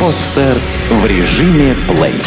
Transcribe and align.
Подстер 0.00 0.58
в 0.90 1.06
режиме 1.06 1.74
плей. 1.88 2.20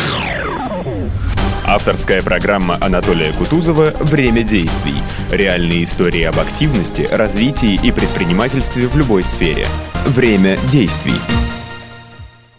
Авторская 1.63 2.23
программа 2.23 2.79
Анатолия 2.81 3.31
Кутузова 3.31 3.91
«Время 3.99 4.41
действий». 4.41 4.95
Реальные 5.29 5.83
истории 5.83 6.23
об 6.23 6.39
активности, 6.39 7.03
развитии 7.11 7.79
и 7.83 7.91
предпринимательстве 7.91 8.87
в 8.87 8.97
любой 8.97 9.23
сфере. 9.23 9.67
Время 10.07 10.57
действий. 10.71 11.13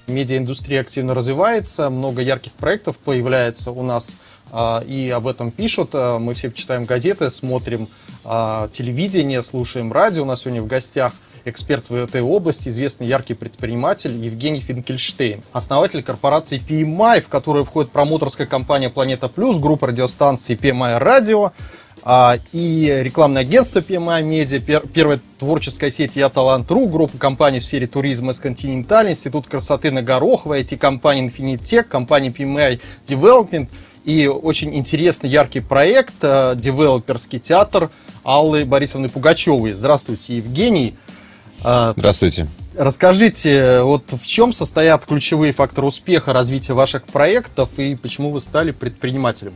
Медиаиндустрия 0.06 0.82
активно 0.82 1.12
развивается, 1.12 1.90
много 1.90 2.22
ярких 2.22 2.52
проектов 2.52 2.96
появляется 2.98 3.72
у 3.72 3.82
нас, 3.82 4.20
а, 4.52 4.80
и 4.86 5.10
об 5.10 5.26
этом 5.26 5.50
пишут. 5.50 5.90
А, 5.92 6.20
мы 6.20 6.34
все 6.34 6.52
читаем 6.52 6.84
газеты, 6.84 7.30
смотрим 7.30 7.88
а, 8.24 8.68
телевидение, 8.68 9.42
слушаем 9.42 9.92
радио. 9.92 10.22
У 10.22 10.26
нас 10.26 10.42
сегодня 10.42 10.62
в 10.62 10.68
гостях 10.68 11.12
эксперт 11.44 11.88
в 11.90 11.94
этой 11.94 12.22
области, 12.22 12.68
известный 12.68 13.06
яркий 13.06 13.34
предприниматель 13.34 14.12
Евгений 14.12 14.60
Финкельштейн, 14.60 15.42
основатель 15.52 16.02
корпорации 16.02 16.60
PMI, 16.60 17.20
в 17.20 17.28
которую 17.28 17.64
входит 17.64 17.90
промоутерская 17.90 18.46
компания 18.46 18.90
Планета 18.90 19.28
Плюс, 19.28 19.58
группа 19.58 19.88
радиостанций 19.88 20.56
PMI 20.56 20.98
Радио, 20.98 21.52
и 22.52 23.00
рекламное 23.02 23.42
агентство 23.42 23.80
PMI 23.80 24.22
Media, 24.22 24.88
первая 24.92 25.20
творческая 25.38 25.90
сеть 25.90 26.16
Я 26.16 26.30
Талант.ру, 26.30 26.88
группа 26.88 27.18
компаний 27.18 27.58
в 27.58 27.64
сфере 27.64 27.86
туризма 27.86 28.32
с 28.32 28.40
Континенталь, 28.40 29.10
Институт 29.10 29.46
красоты 29.46 29.90
на 29.90 30.02
Горохово, 30.02 30.60
IT-компания 30.60 31.26
Infinitec, 31.26 31.84
компания 31.84 32.30
PMI 32.30 32.80
Development 33.04 33.68
и 34.04 34.26
очень 34.26 34.74
интересный, 34.74 35.28
яркий 35.28 35.60
проект, 35.60 36.14
э, 36.22 36.54
девелоперский 36.56 37.38
театр 37.38 37.90
Аллы 38.24 38.64
Борисовны 38.64 39.10
Пугачевой. 39.10 39.72
Здравствуйте, 39.72 40.38
Евгений. 40.38 40.96
А, 41.62 41.92
Здравствуйте. 41.96 42.48
Расскажите, 42.76 43.82
вот 43.82 44.04
в 44.12 44.26
чем 44.26 44.52
состоят 44.52 45.04
ключевые 45.04 45.52
факторы 45.52 45.86
успеха 45.86 46.32
развития 46.32 46.72
ваших 46.72 47.04
проектов 47.04 47.78
и 47.78 47.94
почему 47.94 48.30
вы 48.30 48.40
стали 48.40 48.70
предпринимателем? 48.70 49.52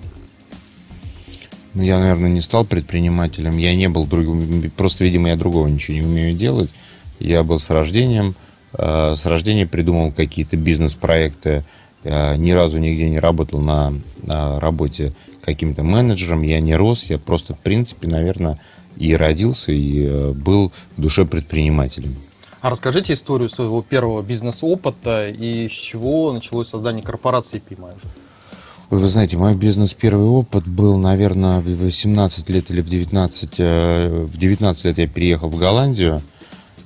Ну, 1.73 1.83
я, 1.83 1.99
наверное, 1.99 2.31
не 2.31 2.41
стал 2.41 2.65
предпринимателем. 2.65 3.57
Я 3.57 3.75
не 3.75 3.89
был 3.89 4.05
другим. 4.05 4.71
Просто, 4.77 5.05
видимо, 5.05 5.31
я 5.31 5.37
другого 5.37 5.67
ничего 5.67 5.97
не 5.99 6.05
умею 6.05 6.37
делать. 6.37 6.71
Я 7.19 7.43
был 7.43 7.59
с 7.59 7.71
рождением. 7.71 8.35
Э, 8.75 9.15
с 9.17 9.27
рождения 9.27 9.67
придумал 9.67 10.13
какие-то 10.13 10.57
бизнес-проекты. 10.57 11.65
Я 12.05 12.37
ни 12.37 12.51
разу 12.51 12.79
нигде 12.79 13.09
не 13.09 13.19
работал 13.19 13.61
на 13.61 13.95
работе 14.27 15.15
каким-то 15.43 15.83
менеджером. 15.83 16.43
Я 16.43 16.61
не 16.61 16.77
рос. 16.77 17.05
Я 17.05 17.19
просто, 17.19 17.55
в 17.55 17.59
принципе, 17.59 18.09
наверное, 18.09 18.61
и 18.97 19.15
родился, 19.15 19.73
и 19.73 20.05
э, 20.05 20.33
был 20.33 20.73
в 20.97 21.01
душе 21.01 21.25
предпринимателем. 21.25 22.15
А 22.61 22.71
расскажите 22.71 23.13
историю 23.13 23.51
своего 23.51 23.83
первого 23.83 24.23
бизнес-опыта 24.23 25.29
и 25.29 25.69
с 25.69 25.73
чего 25.73 26.33
началось 26.33 26.69
создание 26.69 27.03
корпорации 27.03 27.61
PMI 27.61 27.97
уже? 27.97 28.09
Вы 28.91 29.07
знаете, 29.09 29.37
мой 29.37 29.55
бизнес 29.55 29.93
первый 29.95 30.27
опыт 30.27 30.67
был, 30.67 30.97
наверное, 30.97 31.61
в 31.61 31.67
18 31.67 32.49
лет 32.51 32.71
или 32.71 32.81
в 32.81 32.89
19. 32.89 33.51
Э, 33.59 34.25
в 34.27 34.37
19 34.39 34.85
лет 34.85 34.99
я 34.99 35.07
переехал 35.09 35.49
в 35.49 35.59
Голландию. 35.59 36.23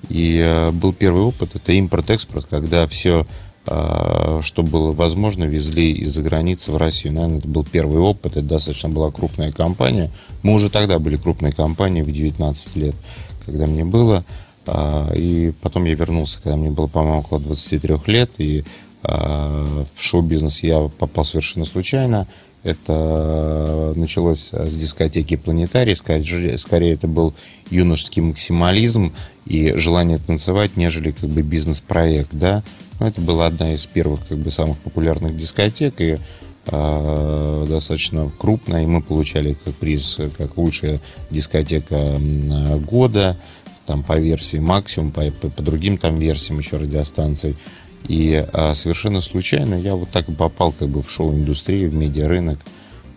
И 0.08 0.40
э, 0.42 0.70
был 0.70 0.92
первый 0.92 1.22
опыт, 1.22 1.54
это 1.54 1.72
импорт-экспорт, 1.72 2.46
когда 2.48 2.86
все 2.86 3.26
что 3.68 4.62
было 4.62 4.92
возможно, 4.92 5.44
везли 5.44 5.92
из-за 5.92 6.22
границы 6.22 6.72
в 6.72 6.76
Россию. 6.76 7.14
Наверное, 7.14 7.38
это 7.38 7.48
был 7.48 7.64
первый 7.64 7.98
опыт, 7.98 8.36
это 8.36 8.46
достаточно 8.46 8.88
была 8.88 9.10
крупная 9.10 9.52
компания. 9.52 10.10
Мы 10.42 10.54
уже 10.54 10.70
тогда 10.70 10.98
были 10.98 11.16
крупной 11.16 11.52
компанией 11.52 12.02
в 12.02 12.10
19 12.10 12.76
лет, 12.76 12.94
когда 13.44 13.66
мне 13.66 13.84
было. 13.84 14.24
А, 14.66 15.12
и 15.14 15.52
потом 15.62 15.84
я 15.84 15.94
вернулся, 15.94 16.40
когда 16.42 16.56
мне 16.56 16.70
было, 16.70 16.86
по-моему, 16.86 17.20
около 17.20 17.40
23 17.40 17.96
лет, 18.06 18.30
и 18.38 18.64
а, 19.02 19.84
в 19.94 20.02
шоу-бизнес 20.02 20.62
я 20.62 20.80
попал 20.98 21.24
совершенно 21.24 21.64
случайно. 21.64 22.26
Это 22.64 23.92
началось 23.96 24.52
с 24.52 24.74
дискотеки 24.74 25.36
«Планетарий». 25.36 25.94
Скорее, 25.94 26.92
это 26.92 27.06
был 27.06 27.32
юношеский 27.70 28.20
максимализм 28.20 29.14
и 29.46 29.72
желание 29.76 30.18
танцевать, 30.18 30.76
нежели 30.76 31.12
как 31.12 31.30
бы 31.30 31.42
бизнес-проект, 31.42 32.30
да. 32.32 32.62
Но 33.00 33.08
это 33.08 33.20
была 33.20 33.46
одна 33.46 33.72
из 33.72 33.86
первых 33.86 34.26
как 34.28 34.38
бы 34.38 34.50
самых 34.50 34.78
популярных 34.78 35.36
дискотек 35.36 36.00
и 36.00 36.18
э, 36.66 37.66
достаточно 37.68 38.30
крупная, 38.38 38.82
и 38.82 38.86
мы 38.86 39.02
получали 39.02 39.56
как 39.64 39.74
приз 39.74 40.18
как 40.36 40.56
лучшая 40.56 41.00
дискотека 41.30 42.18
года, 42.86 43.36
там 43.86 44.02
по 44.02 44.18
версии 44.18 44.58
максимум, 44.58 45.12
по, 45.12 45.30
по, 45.30 45.48
по 45.48 45.62
другим 45.62 45.96
там 45.96 46.16
версиям 46.16 46.58
еще 46.58 46.76
радиостанций. 46.76 47.56
И 48.06 48.46
а, 48.52 48.74
совершенно 48.74 49.20
случайно 49.20 49.74
я 49.74 49.94
вот 49.94 50.10
так 50.10 50.28
и 50.28 50.32
попал 50.32 50.72
как 50.72 50.88
бы 50.88 51.02
в 51.02 51.10
шоу-индустрию, 51.10 51.90
в 51.90 51.94
медиарынок. 51.94 52.58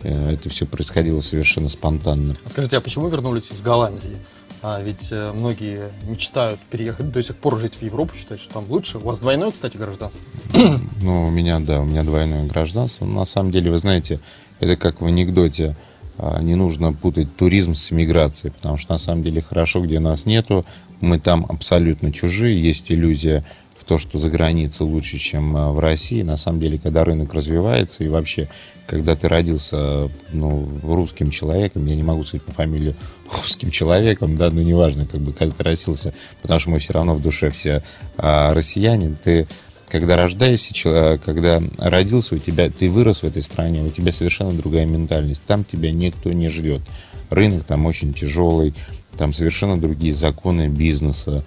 Э, 0.02 0.32
это 0.32 0.48
все 0.48 0.66
происходило 0.66 1.20
совершенно 1.20 1.68
спонтанно. 1.68 2.36
А 2.44 2.48
скажите, 2.48 2.76
а 2.76 2.80
почему 2.80 3.08
вернулись 3.08 3.52
из 3.52 3.60
Голландии? 3.60 4.16
А 4.62 4.80
ведь 4.80 5.08
э, 5.10 5.32
многие 5.32 5.90
мечтают 6.06 6.60
переехать 6.60 7.10
до 7.10 7.20
сих 7.20 7.36
пор 7.36 7.58
жить 7.58 7.74
в 7.74 7.82
Европу, 7.82 8.14
считают, 8.14 8.40
что 8.40 8.54
там 8.54 8.64
лучше. 8.68 8.98
У 8.98 9.00
вас 9.00 9.18
двойное, 9.18 9.50
кстати, 9.50 9.76
гражданство? 9.76 10.20
Ну, 11.02 11.24
у 11.24 11.30
меня, 11.30 11.58
да, 11.58 11.80
у 11.80 11.84
меня 11.84 12.04
двойное 12.04 12.46
гражданство. 12.46 13.04
Но 13.04 13.20
на 13.20 13.24
самом 13.24 13.50
деле, 13.50 13.72
вы 13.72 13.78
знаете, 13.78 14.20
это 14.60 14.76
как 14.76 15.00
в 15.00 15.06
анекдоте. 15.06 15.76
А, 16.16 16.40
не 16.40 16.54
нужно 16.54 16.92
путать 16.92 17.34
туризм 17.36 17.74
с 17.74 17.90
миграцией, 17.90 18.52
потому 18.52 18.76
что 18.76 18.92
на 18.92 18.98
самом 18.98 19.24
деле 19.24 19.42
хорошо, 19.42 19.80
где 19.80 19.98
нас 19.98 20.26
нету. 20.26 20.64
Мы 21.00 21.18
там 21.18 21.44
абсолютно 21.48 22.12
чужие. 22.12 22.62
Есть 22.62 22.92
иллюзия 22.92 23.44
то, 23.84 23.98
что 23.98 24.18
за 24.18 24.28
границей 24.30 24.86
лучше, 24.86 25.18
чем 25.18 25.56
а, 25.56 25.72
в 25.72 25.78
России. 25.78 26.22
На 26.22 26.36
самом 26.36 26.60
деле, 26.60 26.78
когда 26.78 27.04
рынок 27.04 27.34
развивается 27.34 28.04
и 28.04 28.08
вообще, 28.08 28.48
когда 28.86 29.14
ты 29.16 29.28
родился 29.28 30.08
ну, 30.32 30.68
русским 30.82 31.30
человеком, 31.30 31.86
я 31.86 31.96
не 31.96 32.02
могу 32.02 32.24
сказать 32.24 32.44
по 32.44 32.52
фамилии 32.52 32.94
русским 33.36 33.70
человеком, 33.70 34.34
да, 34.34 34.50
но 34.50 34.62
неважно, 34.62 35.06
как 35.06 35.20
бы, 35.20 35.32
когда 35.32 35.54
ты 35.54 35.62
родился, 35.62 36.14
потому 36.42 36.60
что 36.60 36.70
мы 36.70 36.78
все 36.78 36.92
равно 36.92 37.14
в 37.14 37.22
душе 37.22 37.50
все 37.50 37.82
а, 38.16 38.54
россияне, 38.54 39.16
ты 39.22 39.46
когда 39.92 40.16
рождаешься, 40.16 41.20
когда 41.22 41.62
родился, 41.76 42.36
у 42.36 42.38
тебя, 42.38 42.70
ты 42.70 42.88
вырос 42.88 43.22
в 43.22 43.26
этой 43.26 43.42
стране, 43.42 43.82
у 43.82 43.90
тебя 43.90 44.10
совершенно 44.10 44.52
другая 44.52 44.86
ментальность. 44.86 45.42
Там 45.46 45.64
тебя 45.64 45.92
никто 45.92 46.32
не 46.32 46.48
ждет. 46.48 46.80
Рынок 47.28 47.64
там 47.64 47.84
очень 47.84 48.14
тяжелый, 48.14 48.72
там 49.18 49.34
совершенно 49.34 49.76
другие 49.76 50.14
законы 50.14 50.68
бизнеса, 50.68 51.44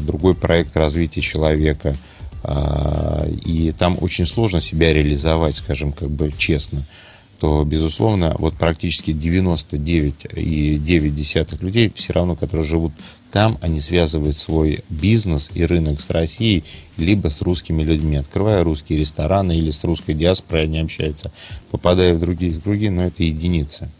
другой 0.00 0.34
проект 0.34 0.76
развития 0.76 1.20
человека. 1.20 1.96
А, 2.42 3.26
и 3.44 3.72
там 3.72 3.98
очень 4.00 4.24
сложно 4.24 4.60
себя 4.60 4.92
реализовать, 4.92 5.56
скажем, 5.56 5.92
как 5.92 6.10
бы 6.10 6.32
честно 6.36 6.84
то, 7.38 7.64
безусловно, 7.64 8.36
вот 8.38 8.54
практически 8.54 9.10
99,9 9.10 11.62
людей, 11.62 11.92
все 11.94 12.12
равно, 12.12 12.36
которые 12.36 12.66
живут 12.66 12.92
там, 13.30 13.58
они 13.60 13.78
связывают 13.80 14.36
свой 14.36 14.84
бизнес 14.88 15.50
и 15.52 15.66
рынок 15.66 16.00
с 16.00 16.10
Россией, 16.10 16.64
либо 16.96 17.28
с 17.28 17.42
русскими 17.42 17.82
людьми, 17.82 18.16
открывая 18.16 18.64
русские 18.64 18.98
рестораны 18.98 19.56
или 19.56 19.70
с 19.70 19.84
русской 19.84 20.14
диаспорой 20.14 20.64
они 20.64 20.80
общаются, 20.80 21.30
попадая 21.70 22.14
в 22.14 22.18
другие, 22.18 22.52
в 22.52 22.62
другие 22.62 22.90
но 22.90 23.04
это 23.04 23.22
единицы. 23.22 23.90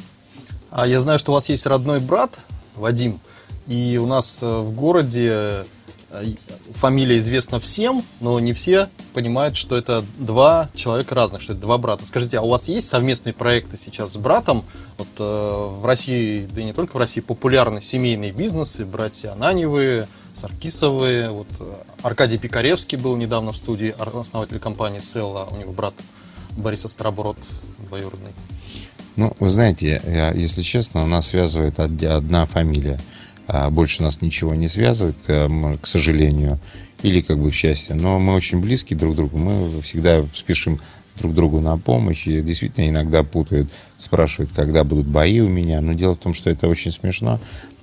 А 0.71 0.87
я 0.87 0.99
знаю, 1.01 1.19
что 1.19 1.33
у 1.33 1.35
вас 1.35 1.51
есть 1.51 1.67
родной 1.67 2.01
брат, 2.01 2.41
Вадим, 2.77 3.21
и 3.67 3.99
у 3.99 4.07
нас 4.07 4.43
э, 4.43 4.47
в 4.47 4.73
городе 4.73 5.65
э, 6.11 6.25
фамилия 6.73 7.19
известна 7.19 7.59
всем, 7.59 8.05
но 8.21 8.39
не 8.39 8.53
все 8.53 8.89
понимают, 9.13 9.57
что 9.57 9.77
это 9.77 10.05
два 10.19 10.69
человека 10.75 11.15
разных, 11.15 11.43
что 11.43 11.53
это 11.53 11.63
два 11.63 11.79
брата. 11.79 12.07
Скажите, 12.07 12.39
а 12.39 12.43
у 12.43 12.49
вас 12.49 12.69
есть 12.69 12.89
совместные 12.89 13.33
проекты 13.33 13.77
сейчас 13.77 14.13
с 14.13 14.17
братом? 14.17 14.65
Вот 14.99 15.09
э, 15.19 15.69
в 15.81 15.85
России, 15.85 16.49
да 16.53 16.61
и 16.61 16.65
не 16.65 16.73
только 16.73 16.97
в 16.97 16.99
России, 16.99 17.21
популярны 17.21 17.83
семейные 17.83 18.33
бизнесы, 18.33 18.85
братья 18.85 19.33
Ананевы, 19.33 20.07
Саркисовы. 20.35 21.29
Вот 21.31 21.49
э, 21.59 21.75
Аркадий 22.03 22.39
Пикаревский 22.39 22.99
был 22.99 23.17
недавно 23.17 23.53
в 23.53 23.57
студии, 23.57 23.95
основатель 23.99 24.61
компании 24.61 25.01
Селла, 25.01 25.49
у 25.51 25.57
него 25.57 25.73
брат 25.73 25.95
Борис 26.57 26.85
Остроброд 26.85 27.37
двоюродный. 27.79 28.33
Ну, 29.17 29.33
вы 29.41 29.49
знаете, 29.49 30.01
если 30.35 30.61
честно, 30.61 31.07
нас 31.07 31.29
связывает 31.29 31.81
одна 31.81 32.47
фамилия– 32.47 33.01
больше 33.71 34.03
нас 34.03 34.23
ничего 34.23 34.55
не 34.55 34.69
связывает, 34.69 35.17
э, 35.29 35.49
к 35.81 35.87
сожалению, 35.87 36.59
или 37.03 37.21
как 37.21 37.39
бы 37.39 37.51
счастье. 37.51 37.95
Но 37.95 38.19
мы 38.19 38.35
очень 38.35 38.61
близки 38.61 38.95
друг 38.95 39.15
к 39.15 39.17
другу, 39.17 39.39
мы 39.39 39.81
всегда 39.83 40.25
спешим 40.33 40.79
друг 41.19 41.35
другу 41.35 41.61
на 41.61 41.79
помощь. 41.79 42.27
И 42.27 42.43
действительно 42.43 42.89
иногда 42.89 43.23
путают, 43.23 43.71
спрашивают, 43.99 44.53
когда 44.55 44.85
будут 44.85 45.07
бои 45.07 45.41
у 45.41 45.49
меня. 45.49 45.81
Но 45.81 45.93
дело 45.95 46.15
в 46.15 46.19
том, 46.19 46.35
что 46.35 46.51
это 46.51 46.69
очень 46.69 46.93
смешно. 46.93 47.41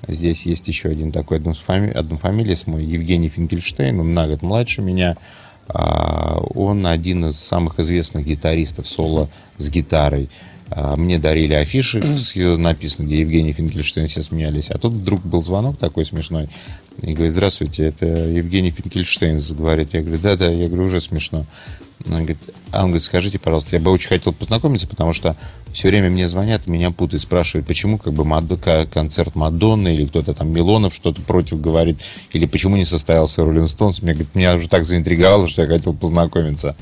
Здесь 0.07 0.45
есть 0.45 0.67
еще 0.67 0.89
один 0.89 1.11
такой, 1.11 1.37
одна 1.37 1.53
фамилия 1.53 2.55
с 2.55 2.67
мой, 2.67 2.83
Евгений 2.83 3.29
Финкельштейн, 3.29 3.99
он 3.99 4.13
на 4.13 4.27
год 4.27 4.41
младше 4.41 4.81
меня. 4.81 5.15
А, 5.69 6.39
он 6.53 6.85
один 6.85 7.25
из 7.25 7.39
самых 7.39 7.79
известных 7.79 8.25
гитаристов 8.25 8.87
соло 8.87 9.29
с 9.57 9.69
гитарой. 9.69 10.29
А, 10.75 10.95
мне 10.95 11.19
дарили 11.19 11.53
афиши, 11.53 11.99
написано, 12.57 13.05
где 13.05 13.19
Евгений 13.19 13.53
Финкельштейн, 13.53 14.07
все 14.07 14.21
смеялись. 14.21 14.71
А 14.71 14.77
тут 14.77 14.93
вдруг 14.93 15.23
был 15.23 15.43
звонок 15.43 15.77
такой 15.77 16.05
смешной. 16.05 16.49
И 17.01 17.13
говорит, 17.13 17.33
здравствуйте, 17.33 17.85
это 17.85 18.05
Евгений 18.05 18.71
Финкельштейн, 18.71 19.39
говорит. 19.51 19.93
Я 19.93 20.01
говорю, 20.01 20.19
да-да, 20.19 20.49
я 20.49 20.67
говорю, 20.67 20.85
уже 20.85 20.99
смешно. 20.99 21.45
Он 22.05 22.15
говорит, 22.15 22.37
а 22.71 22.79
он 22.79 22.85
говорит, 22.87 23.03
скажите, 23.03 23.39
пожалуйста, 23.39 23.75
я 23.75 23.81
бы 23.81 23.91
очень 23.91 24.09
хотел 24.09 24.33
познакомиться, 24.33 24.87
потому 24.87 25.13
что 25.13 25.37
все 25.71 25.87
время 25.87 26.09
мне 26.09 26.27
звонят, 26.27 26.67
меня 26.67 26.91
путают, 26.91 27.21
спрашивают, 27.21 27.67
почему 27.67 27.97
как 27.97 28.13
бы 28.13 28.25
Мад... 28.25 28.45
концерт 28.91 29.35
Мадонны 29.35 29.93
или 29.93 30.05
кто-то 30.05 30.33
там 30.33 30.51
Милонов 30.51 30.93
что-то 30.93 31.21
против 31.21 31.61
говорит, 31.61 31.99
или 32.33 32.45
почему 32.45 32.75
не 32.75 32.85
состоялся 32.85 33.43
Роллин 33.43 33.67
Стоунс. 33.67 34.01
Мне 34.01 34.13
говорит, 34.13 34.35
меня 34.35 34.55
уже 34.55 34.67
так 34.67 34.85
заинтриговало, 34.85 35.47
что 35.47 35.61
я 35.61 35.67
хотел 35.67 35.93
познакомиться. 35.93 36.75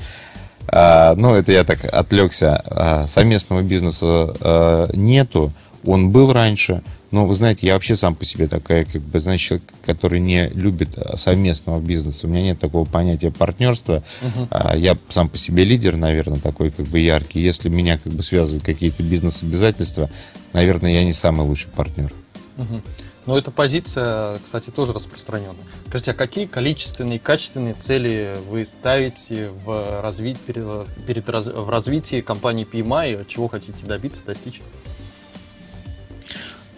А, 0.68 1.14
ну, 1.16 1.34
это 1.34 1.52
я 1.52 1.64
так 1.64 1.84
отвлекся. 1.84 2.62
А, 2.66 3.06
совместного 3.06 3.62
бизнеса 3.62 4.34
а, 4.40 4.90
нету. 4.94 5.52
Он 5.84 6.10
был 6.10 6.32
раньше. 6.32 6.82
Но 7.10 7.26
вы 7.26 7.34
знаете, 7.34 7.66
я 7.66 7.74
вообще 7.74 7.94
сам 7.94 8.14
по 8.14 8.24
себе 8.24 8.46
такая, 8.46 8.84
как 8.84 9.02
бы, 9.02 9.20
знаете, 9.20 9.44
человек, 9.44 9.68
который 9.84 10.18
не 10.18 10.48
любит 10.48 10.96
совместного 11.14 11.78
бизнеса. 11.78 12.26
У 12.26 12.30
меня 12.30 12.42
нет 12.42 12.58
такого 12.58 12.86
понятия 12.86 13.30
партнерства. 13.30 14.02
Uh-huh. 14.22 14.78
Я 14.78 14.96
сам 15.08 15.28
по 15.28 15.36
себе 15.36 15.64
лидер, 15.64 15.96
наверное, 15.96 16.38
такой 16.38 16.70
как 16.70 16.86
бы 16.86 16.98
яркий. 17.00 17.40
Если 17.40 17.68
меня 17.68 17.98
как 17.98 18.14
бы 18.14 18.22
связывают 18.22 18.64
какие-то 18.64 19.02
бизнес-обязательства, 19.02 20.08
наверное, 20.54 20.92
я 20.92 21.04
не 21.04 21.12
самый 21.12 21.46
лучший 21.46 21.70
партнер. 21.70 22.10
Uh-huh. 22.56 22.80
Но 23.26 23.36
эта 23.36 23.50
позиция, 23.50 24.38
кстати, 24.38 24.70
тоже 24.70 24.92
распространена. 24.92 25.54
Скажите, 25.92 26.12
а 26.12 26.14
какие 26.14 26.46
количественные 26.46 27.16
и 27.16 27.18
качественные 27.18 27.74
цели 27.74 28.30
вы 28.48 28.64
ставите 28.64 29.50
в, 29.62 30.00
разви... 30.00 30.34
перед, 30.46 30.64
перед 31.06 31.28
в 31.28 31.68
развитии 31.68 32.22
компании 32.22 32.66
PMI? 32.66 33.26
Чего 33.28 33.46
хотите 33.46 33.84
добиться, 33.84 34.22
достичь? 34.24 34.62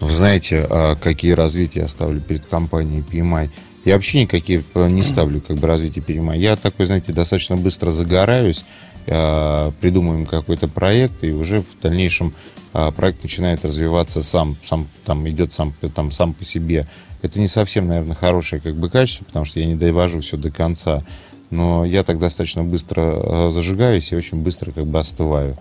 Вы 0.04 0.12
знаете, 0.12 0.66
а 0.68 0.96
какие 0.96 1.32
развития 1.32 1.80
я 1.80 1.88
ставлю 1.88 2.20
перед 2.20 2.44
компанией 2.44 3.00
PMI? 3.00 3.48
Я 3.86 3.94
вообще 3.94 4.20
никакие 4.20 4.62
не 4.74 5.02
ставлю 5.02 5.40
как 5.40 5.56
бы 5.56 5.66
развитие 5.66 6.04
PMI. 6.04 6.36
Я 6.36 6.56
такой, 6.56 6.84
знаете, 6.84 7.14
достаточно 7.14 7.56
быстро 7.56 7.90
загораюсь, 7.90 8.66
придумываем 9.06 10.26
какой-то 10.26 10.68
проект, 10.68 11.24
и 11.24 11.32
уже 11.32 11.62
в 11.62 11.80
дальнейшем 11.80 12.34
а, 12.74 12.90
проект 12.90 13.22
начинает 13.22 13.64
развиваться 13.64 14.22
сам, 14.22 14.56
сам 14.62 14.86
там 15.06 15.26
идет 15.26 15.54
сам, 15.54 15.72
там, 15.94 16.10
сам 16.10 16.34
по 16.34 16.44
себе. 16.44 16.84
Это 17.22 17.40
не 17.40 17.48
совсем, 17.48 17.88
наверное, 17.88 18.14
хорошее 18.14 18.60
как 18.60 18.74
бы 18.74 18.90
качество, 18.90 19.24
потому 19.24 19.46
что 19.46 19.60
я 19.60 19.64
не 19.64 19.74
довожу 19.74 20.20
все 20.20 20.36
до 20.36 20.50
конца. 20.50 21.02
Но 21.48 21.86
я 21.86 22.04
так 22.04 22.18
достаточно 22.18 22.62
быстро 22.62 23.00
а, 23.46 23.50
зажигаюсь 23.50 24.12
и 24.12 24.16
очень 24.16 24.42
быстро 24.42 24.70
как 24.70 24.86
бы 24.86 24.98
остываю. 24.98 25.56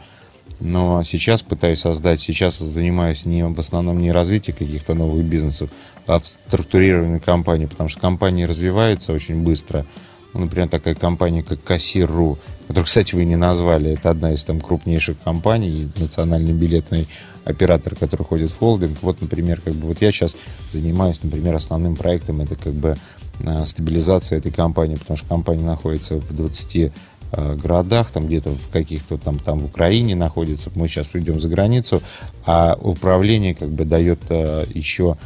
Но 0.59 1.03
сейчас 1.03 1.43
пытаюсь 1.43 1.79
создать, 1.79 2.21
сейчас 2.21 2.57
занимаюсь 2.57 3.25
не 3.25 3.43
в 3.43 3.59
основном 3.59 3.99
не 3.99 4.11
развитием 4.11 4.55
каких-то 4.55 4.93
новых 4.93 5.25
бизнесов, 5.25 5.69
а 6.07 6.19
в 6.19 6.27
структурировании 6.27 7.19
компании, 7.19 7.65
потому 7.65 7.89
что 7.89 7.99
компании 7.99 8.45
развиваются 8.45 9.13
очень 9.13 9.43
быстро. 9.43 9.85
Ну, 10.33 10.41
например, 10.41 10.69
такая 10.69 10.95
компания, 10.95 11.43
как 11.43 11.63
Кассир.ру, 11.63 12.39
которую, 12.67 12.85
кстати, 12.85 13.13
вы 13.13 13.25
не 13.25 13.35
назвали. 13.35 13.91
Это 13.91 14.09
одна 14.09 14.33
из 14.33 14.43
там 14.45 14.59
крупнейших 14.59 15.19
компаний, 15.19 15.91
национальный 15.95 16.53
билетный 16.53 17.07
оператор, 17.45 17.95
который 17.95 18.23
ходит 18.23 18.51
в 18.51 18.57
холдинг. 18.57 18.97
Вот, 19.01 19.21
например, 19.21 19.61
как 19.61 19.73
бы 19.73 19.89
вот 19.89 20.01
я 20.01 20.11
сейчас 20.11 20.35
занимаюсь, 20.71 21.21
например, 21.21 21.55
основным 21.55 21.95
проектом, 21.95 22.41
это 22.41 22.55
как 22.55 22.73
бы 22.73 22.97
э, 23.41 23.65
стабилизация 23.65 24.39
этой 24.39 24.51
компании, 24.51 24.95
потому 24.95 25.17
что 25.17 25.27
компания 25.27 25.63
находится 25.63 26.15
в 26.15 26.33
20 26.33 26.75
э, 26.77 26.91
городах, 27.35 28.11
там 28.11 28.27
где-то 28.27 28.51
в 28.51 28.69
каких-то 28.69 29.17
там, 29.17 29.39
там 29.39 29.59
в 29.59 29.65
Украине 29.65 30.15
находится, 30.15 30.71
мы 30.75 30.87
сейчас 30.87 31.07
придем 31.07 31.39
за 31.39 31.49
границу, 31.49 32.01
а 32.45 32.77
управление 32.79 33.55
как 33.55 33.69
бы 33.69 33.85
дает 33.85 34.19
э, 34.29 34.65
еще, 34.73 35.17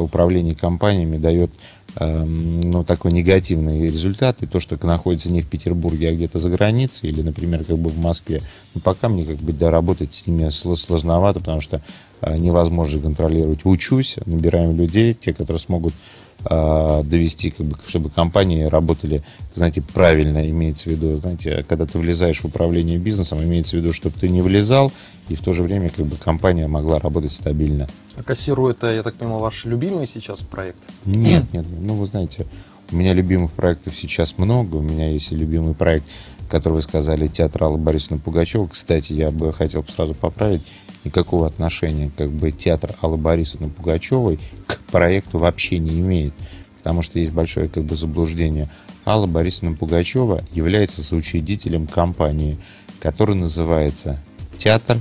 управление 0.00 0.54
компаниями 0.54 1.18
дает 1.18 1.50
Эм, 1.96 2.58
ну, 2.60 2.82
такой 2.82 3.12
негативный 3.12 3.84
результат, 3.84 4.42
и 4.42 4.46
то, 4.46 4.58
что 4.58 4.76
находится 4.84 5.30
не 5.30 5.42
в 5.42 5.46
Петербурге, 5.46 6.08
а 6.08 6.12
где-то 6.12 6.40
за 6.40 6.50
границей, 6.50 7.10
или, 7.10 7.22
например, 7.22 7.62
как 7.64 7.78
бы 7.78 7.88
в 7.88 7.98
Москве, 7.98 8.42
ну, 8.74 8.80
пока 8.80 9.08
мне 9.08 9.24
как 9.24 9.36
бы 9.36 9.52
доработать 9.52 10.12
с 10.12 10.26
ними 10.26 10.48
сложновато, 10.48 11.38
потому 11.38 11.60
что 11.60 11.82
э, 12.20 12.36
невозможно 12.36 13.00
контролировать. 13.00 13.60
Учусь, 13.64 14.16
набираем 14.26 14.76
людей, 14.76 15.14
те, 15.14 15.32
которые 15.32 15.60
смогут 15.60 15.94
э, 15.94 16.23
довести, 16.42 17.50
как 17.50 17.66
бы, 17.66 17.76
чтобы 17.86 18.10
компании 18.10 18.64
работали, 18.64 19.22
знаете, 19.54 19.80
правильно, 19.80 20.50
имеется 20.50 20.90
в 20.90 20.92
виду, 20.92 21.14
знаете, 21.14 21.64
когда 21.66 21.86
ты 21.86 21.98
влезаешь 21.98 22.42
в 22.42 22.44
управление 22.44 22.98
бизнесом, 22.98 23.42
имеется 23.42 23.76
в 23.76 23.80
виду, 23.80 23.94
чтобы 23.94 24.18
ты 24.18 24.28
не 24.28 24.42
влезал, 24.42 24.92
и 25.30 25.36
в 25.36 25.40
то 25.40 25.54
же 25.54 25.62
время, 25.62 25.88
как 25.88 26.04
бы, 26.04 26.16
компания 26.16 26.66
могла 26.66 26.98
работать 26.98 27.32
стабильно. 27.32 27.88
А 28.16 28.22
кассиру 28.22 28.68
это, 28.68 28.92
я 28.92 29.02
так 29.02 29.14
понимаю, 29.14 29.40
ваш 29.40 29.64
любимый 29.64 30.06
сейчас 30.06 30.42
проект? 30.42 30.82
Нет, 31.06 31.44
нет, 31.54 31.64
ну 31.80 31.94
вы 31.94 32.06
знаете, 32.06 32.46
у 32.90 32.96
меня 32.96 33.12
любимых 33.12 33.52
проектов 33.52 33.94
сейчас 33.96 34.38
много. 34.38 34.76
У 34.76 34.82
меня 34.82 35.10
есть 35.10 35.32
и 35.32 35.36
любимый 35.36 35.74
проект, 35.74 36.04
который 36.48 36.74
вы 36.74 36.82
сказали, 36.82 37.26
театр 37.26 37.64
Аллы 37.64 37.78
Борисовны 37.78 38.18
Пугачева. 38.18 38.66
Кстати, 38.66 39.12
я 39.12 39.30
бы 39.30 39.52
хотел 39.52 39.84
сразу 39.84 40.14
поправить, 40.14 40.62
никакого 41.04 41.46
отношения 41.46 42.10
как 42.16 42.30
бы 42.30 42.50
театр 42.50 42.94
Аллы 43.00 43.16
Борисовны 43.16 43.68
Пугачевой 43.68 44.38
проекту 44.94 45.38
вообще 45.38 45.80
не 45.80 45.98
имеет. 45.98 46.32
Потому 46.78 47.02
что 47.02 47.18
есть 47.18 47.32
большое 47.32 47.68
как 47.68 47.82
бы 47.82 47.96
заблуждение. 47.96 48.68
Алла 49.04 49.26
Борисовна 49.26 49.74
Пугачева 49.74 50.44
является 50.52 51.02
соучредителем 51.02 51.88
компании, 51.88 52.58
которая 53.00 53.36
называется 53.36 54.22
«Театр 54.56 54.98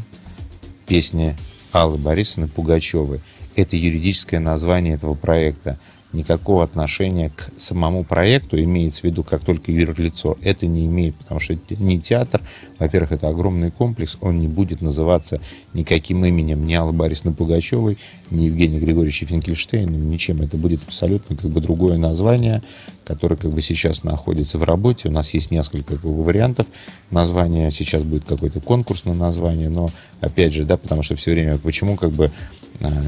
песни 0.87 1.35
Аллы 1.71 1.99
Борисовны 1.99 2.47
Пугачевой. 2.47 3.21
Это 3.55 3.77
юридическое 3.77 4.39
название 4.39 4.95
этого 4.95 5.13
проекта. 5.13 5.77
Никакого 6.13 6.63
отношения 6.63 7.31
к 7.35 7.49
самому 7.57 8.03
проекту, 8.03 8.61
имеется 8.61 9.01
в 9.01 9.03
виду 9.05 9.23
как 9.23 9.43
только 9.43 9.71
юрлицо, 9.71 10.37
это 10.41 10.67
не 10.67 10.85
имеет, 10.85 11.15
потому 11.15 11.39
что 11.39 11.53
это 11.53 11.75
не 11.75 11.99
театр, 11.99 12.41
во-первых, 12.79 13.13
это 13.13 13.29
огромный 13.29 13.71
комплекс, 13.71 14.17
он 14.21 14.39
не 14.39 14.47
будет 14.47 14.81
называться 14.81 15.41
никаким 15.73 16.23
именем 16.23 16.65
ни 16.65 16.73
Аллы 16.75 16.93
Борисовны 16.93 17.33
Пугачевой, 17.33 17.97
ни 18.29 18.43
Евгения 18.43 18.79
Григорьевича 18.79 19.25
Финкельштейна, 19.25 19.95
ничем. 19.95 20.41
Это 20.41 20.57
будет 20.57 20.83
абсолютно 20.83 21.35
как 21.35 21.49
бы 21.49 21.61
другое 21.61 21.97
название, 21.97 22.61
которое 23.05 23.35
как 23.35 23.51
бы 23.51 23.61
сейчас 23.61 24.03
находится 24.03 24.57
в 24.57 24.63
работе. 24.63 25.09
У 25.09 25.11
нас 25.11 25.33
есть 25.33 25.51
несколько 25.51 25.95
как 25.95 26.01
бы, 26.01 26.23
вариантов. 26.23 26.67
Название 27.11 27.71
сейчас 27.71 28.03
будет 28.03 28.25
какое-то 28.25 28.59
конкурсное 28.59 29.13
название, 29.13 29.69
но 29.69 29.89
опять 30.21 30.53
же, 30.53 30.63
да, 30.63 30.77
потому 30.77 31.03
что 31.03 31.15
все 31.15 31.31
время, 31.31 31.57
почему 31.57 31.95
как 31.95 32.11
бы 32.11 32.31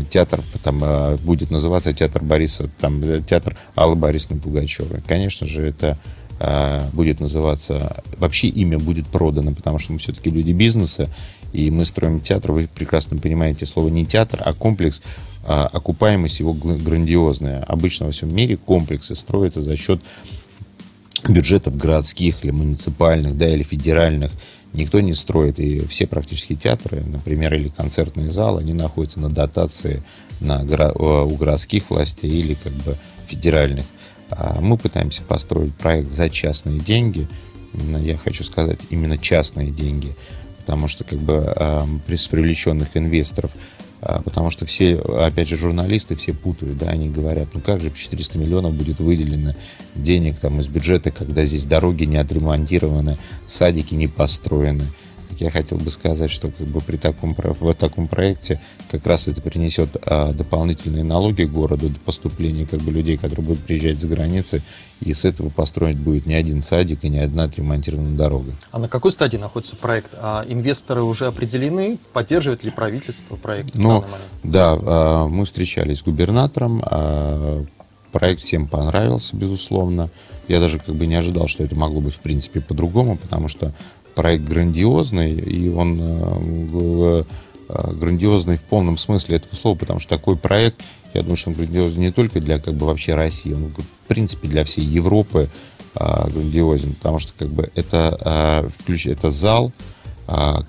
театр 0.10 0.42
там, 0.64 0.84
э, 0.84 1.18
будет 1.18 1.52
называться 1.52 1.94
театр 1.94 2.24
Бориса, 2.24 2.70
там, 2.80 3.04
э, 3.04 3.22
театр 3.22 3.56
Аллы 3.76 3.96
Борисовны 3.96 4.40
Пугачевой. 4.40 5.02
Конечно 5.06 5.48
же, 5.48 5.64
это 5.64 5.98
будет 6.92 7.22
называться, 7.22 8.04
вообще 8.18 8.50
имя 8.50 8.78
будет 8.78 9.08
продано, 9.08 9.54
потому 9.54 9.80
что 9.80 9.94
мы 9.94 10.00
все-таки 10.00 10.30
люди 10.30 10.52
бизнеса, 10.52 11.08
и 11.54 11.72
мы 11.72 11.86
строим 11.86 12.20
театр, 12.20 12.52
вы 12.52 12.68
прекрасно 12.68 13.18
понимаете 13.18 13.66
слово 13.66 13.88
не 13.88 14.06
театр, 14.06 14.42
а 14.44 14.54
комплекс, 14.54 15.02
окупаемость 15.48 16.42
его 16.42 16.52
грандиозная. 16.52 17.64
Обычно 17.64 18.08
во 18.08 18.12
всем 18.12 18.36
мире 18.36 18.58
комплексы 18.58 19.16
строятся 19.16 19.62
за 19.62 19.78
счет 19.78 20.02
бюджетов 21.30 21.76
городских 21.78 22.44
или 22.44 22.52
муниципальных, 22.52 23.38
да, 23.38 23.48
или 23.48 23.64
федеральных 23.64 24.32
никто 24.74 25.00
не 25.00 25.14
строит. 25.14 25.60
И 25.60 25.86
все 25.88 26.08
практически 26.08 26.56
театры, 26.56 27.04
например, 27.06 27.54
или 27.54 27.70
концертные 27.70 28.30
залы, 28.30 28.62
они 28.62 28.74
находятся 28.74 29.20
на 29.20 29.30
дотации 29.30 30.04
на, 30.40 30.62
у 30.92 31.36
городских 31.36 31.90
властей 31.90 32.32
или 32.32 32.54
как 32.56 32.74
бы 32.74 32.98
федеральных. 33.26 33.86
А 34.30 34.60
мы 34.62 34.78
пытаемся 34.78 35.24
построить 35.24 35.76
проект 35.76 36.12
за 36.12 36.30
частные 36.30 36.80
деньги. 36.80 37.28
Я 37.74 38.18
хочу 38.18 38.44
сказать, 38.44 38.80
именно 38.90 39.18
частные 39.18 39.72
деньги. 39.72 40.16
Потому 40.60 40.88
что 40.88 41.04
как 41.04 41.20
бы 41.20 41.42
при 42.08 42.18
привлеченных 42.30 42.98
инвесторов 42.98 43.52
потому 44.02 44.50
что 44.50 44.66
все, 44.66 44.98
опять 44.98 45.48
же, 45.48 45.58
журналисты 45.58 46.16
все 46.16 46.34
путают, 46.34 46.78
да, 46.78 46.88
они 46.88 47.10
говорят, 47.10 47.48
ну 47.54 47.62
как 47.62 47.82
же 47.82 47.92
400 47.92 48.38
миллионов 48.38 48.74
будет 48.74 49.00
выделено 49.00 49.54
денег 49.96 50.40
там 50.40 50.60
из 50.60 50.68
бюджета, 50.68 51.12
когда 51.12 51.46
здесь 51.46 51.66
дороги 51.66 52.04
не 52.04 52.18
отремонтированы, 52.18 53.18
садики 53.48 53.96
не 53.96 54.08
построены 54.08 54.86
я 55.40 55.50
хотел 55.50 55.78
бы 55.78 55.90
сказать, 55.90 56.32
что 56.32 56.50
как 56.50 56.68
бы 56.68 56.82
при 56.82 56.98
таком, 56.98 57.36
в 57.36 57.74
таком 57.74 58.08
проекте 58.08 58.62
как 58.90 59.06
раз 59.06 59.28
это 59.28 59.42
принесет 59.42 59.98
а, 60.06 60.32
дополнительные 60.32 61.04
налоги 61.04 61.44
городу 61.44 61.90
до 61.90 62.00
поступления 62.00 62.66
как 62.66 62.82
бы 62.82 62.92
людей, 62.92 63.18
которые 63.18 63.46
будут 63.46 63.64
приезжать 63.64 64.00
за 64.00 64.08
границы, 64.08 64.62
и 65.02 65.14
с 65.14 65.26
этого 65.26 65.50
построить 65.50 65.98
будет 65.98 66.26
не 66.26 66.36
один 66.36 66.62
садик 66.62 67.04
и 67.04 67.10
не 67.10 67.20
одна 67.20 67.44
отремонтированная 67.44 68.16
дорога. 68.16 68.54
А 68.72 68.80
на 68.80 68.88
какой 68.88 69.12
стадии 69.12 69.38
находится 69.38 69.76
проект? 69.76 70.12
А 70.16 70.46
инвесторы 70.48 71.02
уже 71.02 71.28
определены? 71.28 71.98
Поддерживает 72.14 72.64
ли 72.64 72.72
правительство 72.72 73.36
проект 73.36 73.76
ну, 73.76 74.04
Да, 74.44 74.78
а, 74.82 75.28
мы 75.28 75.46
встречались 75.46 76.00
с 76.00 76.04
губернатором, 76.04 76.82
а, 76.86 77.66
проект 78.16 78.40
всем 78.40 78.68
понравился, 78.68 79.36
безусловно. 79.36 80.10
Я 80.48 80.62
даже 80.62 80.80
как 80.80 80.96
бы 80.96 81.06
не 81.06 81.16
ожидал, 81.16 81.48
что 81.48 81.66
это 81.66 81.76
могло 81.76 82.00
быть 82.00 82.16
в 82.16 82.20
принципе 82.20 82.62
по-другому, 82.62 83.18
потому 83.18 83.50
что 83.50 83.74
проект 84.16 84.46
грандиозный, 84.46 85.34
и 85.34 85.70
он 85.70 86.00
э, 86.02 87.24
э, 87.70 87.92
грандиозный 87.94 88.58
в 88.58 88.64
полном 88.66 88.98
смысле 88.98 89.38
этого 89.38 89.56
слова, 89.56 89.78
потому 89.78 90.00
что 90.00 90.18
такой 90.18 90.38
проект, 90.38 90.78
я 91.14 91.22
думаю, 91.22 91.36
что 91.36 91.52
он 91.52 91.56
грандиозный 91.56 92.06
не 92.06 92.12
только 92.12 92.40
для 92.40 92.60
как 92.60 92.74
бы 92.76 92.88
вообще 92.88 93.16
России, 93.16 93.54
он 93.54 93.68
в 93.68 94.08
принципе 94.08 94.48
для 94.48 94.64
всей 94.64 94.86
Европы 94.86 95.50
а, 95.96 96.30
грандиозен, 96.30 96.94
потому 96.94 97.20
что 97.20 97.34
как 97.38 97.50
бы 97.50 97.70
это, 97.76 98.18
а, 98.22 98.70
это 99.06 99.30
зал 99.30 99.72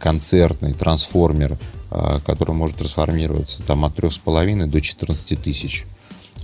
концертный, 0.00 0.74
трансформер, 0.74 1.56
который 2.26 2.54
может 2.54 2.76
трансформироваться 2.76 3.62
там 3.62 3.86
от 3.86 3.94
трех 3.94 4.12
с 4.12 4.18
половиной 4.18 4.66
до 4.66 4.82
14 4.82 5.40
тысяч 5.40 5.86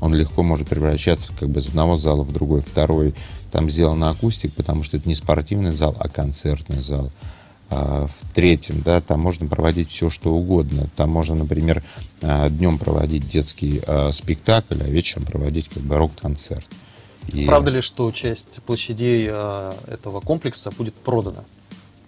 он 0.02 0.14
легко 0.14 0.42
может 0.42 0.68
превращаться 0.68 1.32
как 1.38 1.48
бы 1.48 1.60
из 1.60 1.68
одного 1.68 1.96
зала 1.96 2.22
в 2.22 2.32
другой. 2.32 2.60
Второй 2.60 3.14
там 3.52 3.68
сделан 3.68 4.02
акустик, 4.02 4.52
потому 4.54 4.82
что 4.82 4.96
это 4.96 5.06
не 5.06 5.14
спортивный 5.14 5.72
зал, 5.72 5.94
а 6.00 6.08
концертный 6.08 6.80
зал. 6.80 7.12
А 7.68 8.06
в 8.06 8.32
третьем, 8.32 8.82
да, 8.82 9.00
там 9.00 9.20
можно 9.20 9.46
проводить 9.46 9.90
все, 9.90 10.10
что 10.10 10.34
угодно. 10.34 10.88
Там 10.96 11.10
можно, 11.10 11.34
например, 11.36 11.84
а, 12.22 12.48
днем 12.48 12.78
проводить 12.78 13.28
детский 13.28 13.82
а, 13.86 14.10
спектакль, 14.12 14.78
а 14.80 14.88
вечером 14.88 15.26
проводить 15.26 15.68
как 15.68 15.82
бы 15.82 15.96
рок-концерт. 15.96 16.66
И... 17.28 17.46
Правда 17.46 17.70
ли, 17.70 17.82
что 17.82 18.10
часть 18.10 18.62
площадей 18.62 19.26
этого 19.26 20.20
комплекса 20.20 20.70
будет 20.72 20.94
продана? 20.94 21.44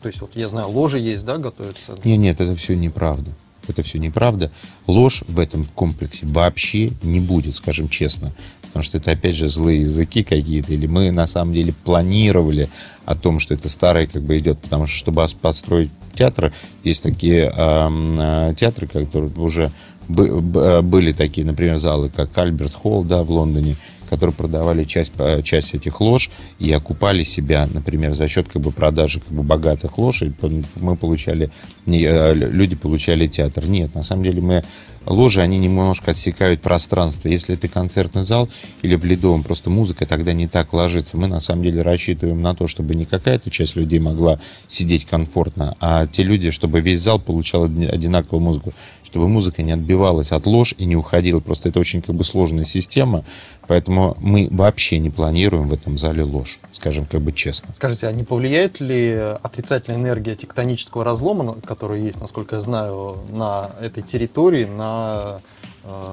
То 0.03 0.09
есть, 0.09 0.21
вот 0.21 0.35
я 0.35 0.49
знаю, 0.49 0.69
ложи 0.71 0.99
есть, 0.99 1.25
да, 1.25 1.39
готовятся? 1.39 1.99
Нет, 2.05 2.19
нет, 2.19 2.41
это 2.41 2.57
все 2.57 2.75
неправда. 2.75 3.31
Это 3.69 3.83
все 3.83 3.99
неправда. 3.99 4.51
Ложь 4.87 5.23
в 5.29 5.39
этом 5.39 5.65
комплексе 5.65 6.27
вообще 6.27 6.91
не 7.03 7.21
будет, 7.21 7.55
скажем 7.55 7.89
честно. 7.89 8.33
Потому 8.75 8.83
что 8.83 8.99
это, 8.99 9.13
опять 9.13 9.37
же, 9.37 9.49
злые 9.49 9.83
языки 9.83 10.25
какие-то. 10.25 10.73
Или 10.73 10.89
мы, 10.89 11.13
на 11.13 11.29
самом 11.29 11.55
деле, 11.55 11.73
планировали 11.85 12.69
о 13.05 13.15
том, 13.15 13.39
что 13.39 13.55
это 13.55 13.69
старое 13.69 14.09
как 14.09 14.23
бы 14.23 14.37
идет. 14.37 14.59
Потому 14.59 14.87
что, 14.87 14.99
чтобы 14.99 15.25
построить 15.41 15.93
театр, 16.13 16.53
есть 16.83 17.05
такие 17.05 17.55
э, 17.55 18.55
театры, 18.57 18.89
которые 18.89 19.31
уже 19.37 19.71
были 20.09 21.13
такие, 21.13 21.47
например, 21.47 21.77
залы, 21.77 22.11
как 22.11 22.37
Альберт 22.37 22.75
Холл, 22.75 23.05
да, 23.05 23.23
в 23.23 23.31
Лондоне, 23.31 23.77
которые 24.15 24.33
продавали 24.33 24.85
часть, 24.85 25.13
часть 25.43 25.75
этих 25.75 26.01
лож 26.01 26.31
и 26.61 26.71
окупали 26.71 27.25
себя, 27.25 27.69
например, 27.73 28.15
за 28.15 28.29
счет 28.29 28.49
как 28.49 28.63
бы, 28.63 28.71
продажи 28.71 29.19
как 29.19 29.33
бы, 29.37 29.43
богатых 29.43 29.99
лож, 29.99 30.23
и 30.23 30.33
мы 30.77 30.95
получали, 30.95 31.51
э, 31.87 32.35
люди 32.35 32.77
получали 32.77 33.27
театр. 33.27 33.67
Нет, 33.67 33.93
на 33.97 34.05
самом 34.05 34.23
деле 34.23 34.41
мы 34.41 34.65
ложи, 35.05 35.41
они 35.41 35.59
немножко 35.59 36.13
отсекают 36.13 36.61
пространство. 36.61 37.29
Если 37.29 37.57
это 37.57 37.67
концертный 37.67 38.23
зал 38.23 38.49
или 38.83 38.95
в 38.95 39.05
ледовом, 39.05 39.43
просто 39.43 39.69
музыка 39.69 40.07
тогда 40.07 40.33
не 40.33 40.47
так 40.47 40.73
ложится. 40.73 41.17
Мы 41.17 41.27
на 41.27 41.41
самом 41.41 41.63
деле 41.63 41.83
рассчитываем 41.83 42.41
на 42.41 42.55
то, 42.55 42.69
чтобы 42.69 42.95
не 42.95 43.05
какая-то 43.05 43.51
часть 43.51 43.75
людей 43.75 43.99
могла 43.99 44.39
сидеть 44.69 45.07
комфортно, 45.07 45.77
а 45.81 46.07
те 46.07 46.23
люди, 46.23 46.51
чтобы 46.53 46.81
весь 46.81 47.01
зал 47.01 47.19
получал 47.19 47.65
одинаковую 47.65 48.41
музыку, 48.43 48.73
чтобы 49.03 49.29
музыка 49.29 49.63
не 49.63 49.73
отбивалась 49.73 50.33
от 50.33 50.47
ложь 50.47 50.75
и 50.79 50.85
не 50.85 50.97
уходила. 50.97 51.41
Просто 51.41 51.69
это 51.69 51.81
очень 51.81 52.03
как 52.03 52.15
бы 52.15 52.25
сложная 52.25 52.65
система, 52.65 53.25
поэтому 53.69 54.04
мы 54.19 54.49
вообще 54.51 54.99
не 54.99 55.11
планируем 55.11 55.69
в 55.69 55.73
этом 55.73 55.97
зале 55.99 56.23
ложь, 56.23 56.61
скажем 56.73 57.07
как 57.07 57.21
бы 57.23 57.33
честно. 57.33 57.75
Скажите, 57.75 58.07
а 58.07 58.13
не 58.13 58.25
повлияет 58.25 58.81
ли 58.81 59.13
отрицательная 59.43 59.99
энергия 59.99 60.35
тектонического 60.35 61.05
разлома, 61.05 61.55
который 61.65 62.03
есть, 62.03 62.21
насколько 62.21 62.57
я 62.57 62.61
знаю, 62.61 63.19
на 63.31 63.71
этой 63.81 64.03
территории, 64.03 64.65
на 64.65 65.41
э, 65.85 66.05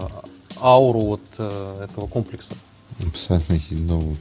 ауру 0.60 1.02
вот 1.02 1.22
э, 1.38 1.86
этого 1.86 2.08
комплекса? 2.08 2.56
Абсолютно, 3.06 3.60
ну, 3.72 4.16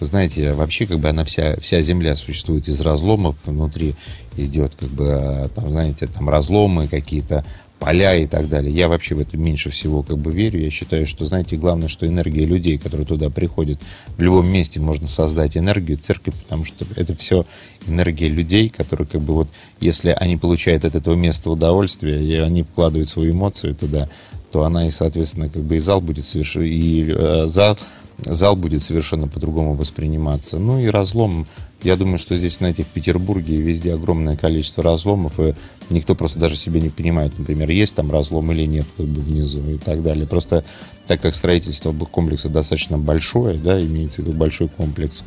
знаете, 0.00 0.52
вообще 0.52 0.86
как 0.86 0.98
бы 0.98 1.08
она 1.08 1.24
вся, 1.24 1.56
вся 1.56 1.80
Земля 1.80 2.16
существует 2.16 2.68
из 2.68 2.80
разломов, 2.80 3.36
внутри 3.44 3.94
идет 4.36 4.74
как 4.74 4.88
бы, 4.88 5.08
а, 5.10 5.48
там, 5.48 5.70
знаете, 5.70 6.06
там 6.06 6.28
разломы 6.28 6.88
какие-то, 6.88 7.44
поля 7.82 8.14
и 8.14 8.26
так 8.26 8.48
далее. 8.48 8.72
Я 8.72 8.86
вообще 8.86 9.16
в 9.16 9.18
это 9.18 9.36
меньше 9.36 9.70
всего 9.70 10.02
как 10.02 10.16
бы 10.16 10.30
верю. 10.30 10.60
Я 10.60 10.70
считаю, 10.70 11.04
что, 11.04 11.24
знаете, 11.24 11.56
главное, 11.56 11.88
что 11.88 12.06
энергия 12.06 12.44
людей, 12.44 12.78
которые 12.78 13.06
туда 13.06 13.28
приходят, 13.28 13.80
в 14.16 14.22
любом 14.22 14.46
месте 14.46 14.78
можно 14.78 15.08
создать 15.08 15.56
энергию 15.56 15.98
церкви, 15.98 16.32
потому 16.44 16.64
что 16.64 16.86
это 16.94 17.16
все 17.16 17.44
энергия 17.88 18.28
людей, 18.28 18.68
которые 18.68 19.08
как 19.08 19.20
бы 19.20 19.34
вот, 19.34 19.48
если 19.80 20.10
они 20.16 20.36
получают 20.36 20.84
от 20.84 20.94
этого 20.94 21.16
места 21.16 21.50
удовольствие, 21.50 22.22
и 22.24 22.36
они 22.36 22.62
вкладывают 22.62 23.08
свою 23.08 23.32
эмоцию 23.32 23.74
туда, 23.74 24.08
то 24.52 24.62
она 24.64 24.86
и, 24.86 24.90
соответственно, 24.90 25.48
как 25.48 25.62
бы 25.62 25.76
и 25.76 25.80
зал 25.80 26.00
будет 26.00 26.24
совершенно, 26.24 26.64
и 26.64 27.06
э, 27.08 27.46
зал, 27.46 27.76
зал 28.18 28.54
будет 28.54 28.82
совершенно 28.82 29.26
по-другому 29.26 29.74
восприниматься. 29.74 30.58
Ну 30.58 30.78
и 30.78 30.86
разлом 30.86 31.48
я 31.82 31.96
думаю, 31.96 32.18
что 32.18 32.36
здесь, 32.36 32.58
знаете, 32.58 32.84
в 32.84 32.88
Петербурге 32.88 33.56
везде 33.56 33.94
огромное 33.94 34.36
количество 34.36 34.82
разломов, 34.82 35.38
и 35.40 35.54
никто 35.90 36.14
просто 36.14 36.38
даже 36.38 36.56
себе 36.56 36.80
не 36.80 36.90
понимает, 36.90 37.38
например, 37.38 37.70
есть 37.70 37.94
там 37.94 38.10
разлом 38.10 38.52
или 38.52 38.66
нет, 38.66 38.86
как 38.96 39.06
бы 39.06 39.20
внизу 39.20 39.68
и 39.68 39.78
так 39.78 40.02
далее. 40.02 40.26
Просто 40.26 40.64
так 41.06 41.20
как 41.20 41.34
строительство 41.34 41.92
комплекса 41.92 42.48
достаточно 42.48 42.98
большое, 42.98 43.58
да, 43.58 43.80
имеется 43.80 44.22
в 44.22 44.26
виду 44.26 44.36
большой 44.36 44.68
комплекс, 44.68 45.24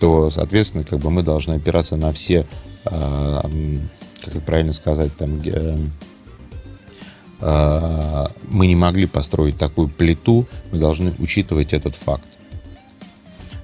то, 0.00 0.30
соответственно, 0.30 0.84
как 0.84 0.98
бы 0.98 1.10
мы 1.10 1.22
должны 1.22 1.54
опираться 1.54 1.96
на 1.96 2.12
все, 2.12 2.46
э, 2.84 3.40
как 4.24 4.34
это 4.34 4.40
правильно 4.40 4.72
сказать, 4.72 5.16
там, 5.16 5.40
э, 5.44 5.76
э, 7.40 8.26
мы 8.50 8.66
не 8.66 8.74
могли 8.74 9.06
построить 9.06 9.56
такую 9.58 9.88
плиту, 9.88 10.46
мы 10.72 10.78
должны 10.78 11.12
учитывать 11.18 11.72
этот 11.72 11.94
факт. 11.94 12.26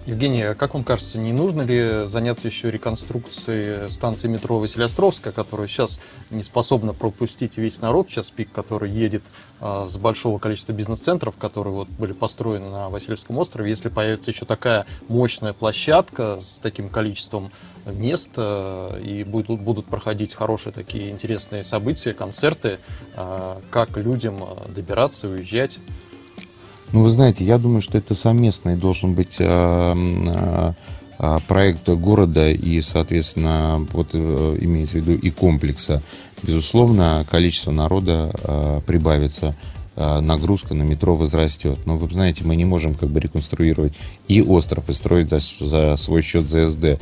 Евгений, 0.09 0.41
а 0.41 0.55
как 0.55 0.73
вам 0.73 0.85
кажется, 0.85 1.19
не 1.19 1.35
нужно 1.35 1.61
ли 1.61 2.09
заняться 2.09 2.49
еще 2.49 2.71
реконструкцией 2.71 3.91
станции 3.91 4.27
метро 4.27 4.59
Василиостровская, 4.59 5.35
которая 5.35 5.69
сейчас 5.69 6.01
не 6.31 6.43
способна 6.43 6.95
пропустить 6.95 7.59
весь 7.59 7.83
народ, 7.83 8.09
сейчас 8.09 8.31
пик, 8.31 8.51
который 8.51 8.91
едет 8.91 9.23
а, 9.61 9.87
с 9.87 9.99
большого 9.99 10.39
количества 10.39 10.73
бизнес-центров, 10.73 11.37
которые 11.37 11.75
вот 11.75 11.89
были 11.91 12.15
построены 12.15 12.71
на 12.71 12.89
Васильевском 12.89 13.37
острове, 13.37 13.69
если 13.69 13.91
появится 13.91 14.31
еще 14.31 14.47
такая 14.47 14.87
мощная 15.09 15.53
площадка 15.53 16.41
с 16.41 16.59
таким 16.59 16.89
количеством 16.89 17.53
мест 17.85 18.33
а, 18.39 18.99
и 18.99 19.25
будут, 19.25 19.61
будут 19.61 19.85
проходить 19.85 20.35
хорошие 20.35 20.73
такие 20.73 21.11
интересные 21.11 21.65
события, 21.65 22.15
концерты, 22.15 22.79
а, 23.15 23.61
как 23.69 23.99
людям 23.99 24.43
добираться, 24.75 25.29
уезжать? 25.29 25.79
Ну, 26.93 27.03
вы 27.03 27.11
знаете, 27.11 27.45
я 27.45 27.59
думаю, 27.59 27.83
что 27.83 27.99
это 27.99 28.15
совместный 28.15 28.75
должен 28.75 29.15
быть 29.15 29.37
э, 29.41 30.75
э, 31.19 31.39
проект 31.47 31.87
города 31.87 32.51
и, 32.51 32.81
соответственно, 32.81 33.87
вот 33.93 34.11
э, 34.15 34.59
имеется 34.61 34.99
в 34.99 35.01
виду 35.03 35.13
и 35.13 35.29
комплекса. 35.31 36.03
Безусловно, 36.43 37.27
количество 37.31 37.73
народа 37.73 38.31
э, 38.33 38.81
прибавится 38.87 39.55
э, 39.97 40.21
нагрузка 40.21 40.73
на 40.73 40.83
метро 40.83 41.15
возрастет. 41.15 41.79
Но 41.85 41.97
вы 41.97 42.11
знаете, 42.11 42.45
мы 42.45 42.57
не 42.57 42.65
можем 42.65 42.95
как 42.95 43.11
бы 43.11 43.21
реконструировать 43.21 43.93
и 44.27 44.41
остров, 44.41 44.89
и 44.89 44.95
строить 44.95 45.29
за, 45.29 45.41
за 45.41 45.95
свой 45.97 46.23
счет 46.23 46.49
ЗСД. 46.49 46.99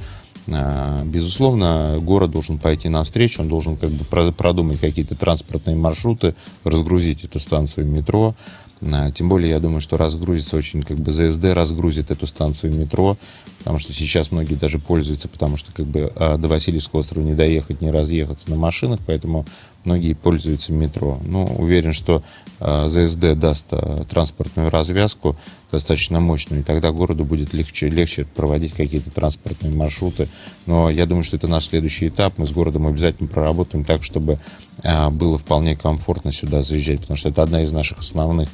Э, 0.48 1.02
безусловно, 1.04 1.98
город 2.00 2.32
должен 2.32 2.58
пойти 2.58 2.88
навстречу, 2.88 3.42
он 3.42 3.48
должен 3.48 3.76
как 3.76 3.90
бы 3.90 4.32
продумать 4.32 4.80
какие-то 4.80 5.14
транспортные 5.14 5.76
маршруты, 5.76 6.34
разгрузить 6.64 7.22
эту 7.24 7.38
станцию 7.38 7.86
метро, 7.86 8.34
тем 9.14 9.28
более, 9.28 9.50
я 9.50 9.60
думаю, 9.60 9.80
что 9.80 9.96
разгрузится 9.96 10.56
очень, 10.56 10.82
как 10.82 10.98
бы 10.98 11.10
ЗСД 11.10 11.44
разгрузит 11.54 12.10
эту 12.10 12.26
станцию 12.26 12.74
метро, 12.74 13.16
потому 13.58 13.78
что 13.78 13.92
сейчас 13.92 14.32
многие 14.32 14.54
даже 14.54 14.78
пользуются, 14.78 15.28
потому 15.28 15.56
что 15.56 15.72
как 15.72 15.86
бы 15.86 16.12
а, 16.14 16.36
до 16.36 16.48
Васильевского 16.48 17.00
острова 17.00 17.24
не 17.24 17.34
доехать, 17.34 17.80
не 17.80 17.90
разъехаться 17.90 18.50
на 18.50 18.56
машинах, 18.56 19.00
поэтому 19.06 19.46
многие 19.86 20.12
пользуются 20.12 20.72
метро. 20.72 21.18
Ну, 21.24 21.44
уверен, 21.44 21.92
что 21.92 22.22
э, 22.60 22.88
ЗСД 22.88 23.38
даст 23.38 23.66
э, 23.70 24.04
транспортную 24.10 24.68
развязку 24.68 25.36
достаточно 25.72 26.20
мощную, 26.20 26.60
и 26.60 26.64
тогда 26.64 26.90
городу 26.90 27.24
будет 27.24 27.54
легче, 27.54 27.88
легче 27.88 28.24
проводить 28.24 28.72
какие-то 28.72 29.10
транспортные 29.10 29.72
маршруты. 29.72 30.28
Но 30.66 30.90
я 30.90 31.06
думаю, 31.06 31.24
что 31.24 31.36
это 31.36 31.48
наш 31.48 31.66
следующий 31.66 32.08
этап. 32.08 32.34
Мы 32.36 32.44
с 32.44 32.52
городом 32.52 32.86
обязательно 32.86 33.28
проработаем 33.28 33.84
так, 33.84 34.02
чтобы 34.02 34.38
э, 34.82 35.10
было 35.10 35.38
вполне 35.38 35.76
комфортно 35.76 36.32
сюда 36.32 36.62
заезжать, 36.62 37.00
потому 37.00 37.16
что 37.16 37.30
это 37.30 37.42
одна 37.42 37.62
из 37.62 37.72
наших 37.72 38.00
основных 38.00 38.48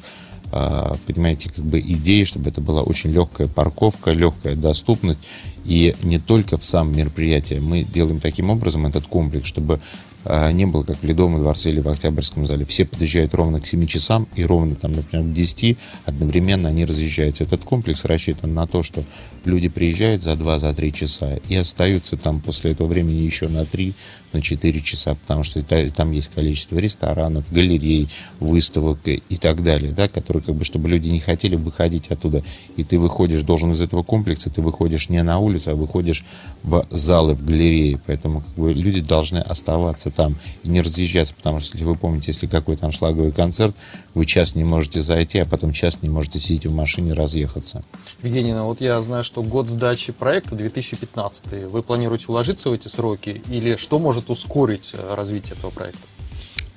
понимаете, 1.07 1.49
как 1.49 1.65
бы 1.65 1.79
идеи, 1.79 2.25
чтобы 2.25 2.51
это 2.51 2.61
была 2.61 2.83
очень 2.83 3.11
легкая 3.11 3.47
парковка, 3.47 4.11
легкая 4.11 4.55
доступность. 4.55 5.17
И 5.65 5.95
не 6.03 6.19
только 6.19 6.57
в 6.57 6.65
самом 6.65 6.95
мероприятии. 6.95 7.55
Мы 7.55 7.83
делаем 7.83 8.19
таким 8.19 8.51
образом 8.51 8.85
этот 8.85 9.07
комплекс, 9.07 9.47
чтобы 9.47 9.79
не 10.25 10.65
было 10.65 10.83
как 10.83 10.97
в 10.97 11.03
Ледовом 11.03 11.39
дворце 11.41 11.69
или 11.69 11.79
в 11.79 11.87
Октябрьском 11.87 12.45
зале. 12.45 12.65
Все 12.65 12.85
подъезжают 12.85 13.33
ровно 13.33 13.59
к 13.59 13.67
7 13.67 13.85
часам 13.85 14.27
и 14.35 14.45
ровно, 14.45 14.75
там, 14.75 14.93
например, 14.93 15.25
к 15.25 15.33
10 15.33 15.77
одновременно 16.05 16.69
они 16.69 16.85
разъезжаются. 16.85 17.43
Этот 17.43 17.63
комплекс 17.63 18.05
рассчитан 18.05 18.53
на 18.53 18.67
то, 18.67 18.83
что 18.83 19.03
люди 19.45 19.69
приезжают 19.69 20.23
за 20.23 20.33
2-3 20.33 20.59
за 20.59 20.91
часа 20.91 21.37
и 21.49 21.55
остаются 21.55 22.17
там 22.17 22.39
после 22.39 22.71
этого 22.71 22.87
времени 22.87 23.21
еще 23.21 23.47
на 23.47 23.65
3, 23.65 23.93
на 24.31 24.41
4 24.41 24.81
часа, 24.81 25.15
потому 25.15 25.43
что 25.43 25.61
там 25.91 26.11
есть 26.11 26.29
количество 26.33 26.77
ресторанов, 26.77 27.51
галерей, 27.51 28.07
выставок 28.39 28.99
и 29.05 29.37
так 29.37 29.61
далее, 29.61 29.91
да, 29.91 30.07
которые, 30.07 30.41
как 30.41 30.55
бы, 30.55 30.63
чтобы 30.63 30.89
люди 30.89 31.09
не 31.09 31.19
хотели 31.19 31.55
выходить 31.55 32.07
оттуда, 32.09 32.43
и 32.77 32.83
ты 32.83 32.97
выходишь, 32.97 33.43
должен 33.43 33.71
из 33.71 33.81
этого 33.81 34.03
комплекса, 34.03 34.49
ты 34.49 34.61
выходишь 34.61 35.09
не 35.09 35.21
на 35.21 35.39
улицу, 35.39 35.71
а 35.71 35.75
выходишь 35.75 36.25
в 36.63 36.87
залы, 36.89 37.35
в 37.35 37.45
галереи, 37.45 37.99
поэтому 38.05 38.41
как 38.41 38.53
бы, 38.55 38.73
люди 38.73 39.01
должны 39.01 39.37
оставаться 39.37 40.09
там 40.15 40.35
и 40.63 40.69
не 40.69 40.81
разъезжаться, 40.81 41.33
потому 41.35 41.59
что, 41.59 41.75
если 41.75 41.85
вы 41.85 41.95
помните, 41.95 42.31
если 42.31 42.47
какой-то 42.47 42.85
аншлаговый 42.85 43.31
концерт, 43.31 43.75
вы 44.13 44.25
час 44.25 44.55
не 44.55 44.63
можете 44.63 45.01
зайти, 45.01 45.39
а 45.39 45.45
потом 45.45 45.73
час 45.73 46.01
не 46.01 46.09
можете 46.09 46.39
сидеть 46.39 46.65
в 46.65 46.73
машине 46.73 47.11
и 47.11 47.13
разъехаться. 47.13 47.83
Евгений, 48.21 48.53
ну 48.53 48.65
вот 48.65 48.81
я 48.81 49.01
знаю, 49.01 49.23
что 49.23 49.43
год 49.43 49.69
сдачи 49.69 50.13
проекта 50.13 50.55
2015. 50.55 51.69
Вы 51.69 51.83
планируете 51.83 52.25
уложиться 52.27 52.69
в 52.69 52.73
эти 52.73 52.87
сроки 52.87 53.41
или 53.49 53.75
что 53.75 53.99
может 53.99 54.29
ускорить 54.29 54.93
э, 54.93 55.15
развитие 55.15 55.55
этого 55.57 55.71
проекта? 55.71 55.99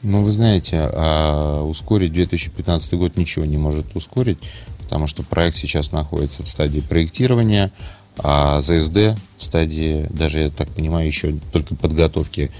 Ну, 0.03 0.23
вы 0.23 0.31
знаете, 0.31 0.79
а 0.81 1.63
ускорить 1.63 2.13
2015 2.13 2.95
год 2.95 3.17
ничего 3.17 3.45
не 3.45 3.57
может 3.57 3.97
ускорить, 3.97 4.39
потому 4.79 5.07
что 5.07 5.23
проект 5.23 5.57
сейчас 5.57 5.91
находится 5.91 6.45
в 6.45 6.49
стадии 6.49 6.81
проектирования, 6.81 7.73
а 8.19 8.61
ЗСД 8.61 9.17
в 9.37 9.43
стадии, 9.43 10.07
даже, 10.11 10.41
я 10.41 10.51
так 10.51 10.69
понимаю, 10.69 11.07
еще 11.07 11.35
только 11.53 11.75
подготовки 11.75 12.51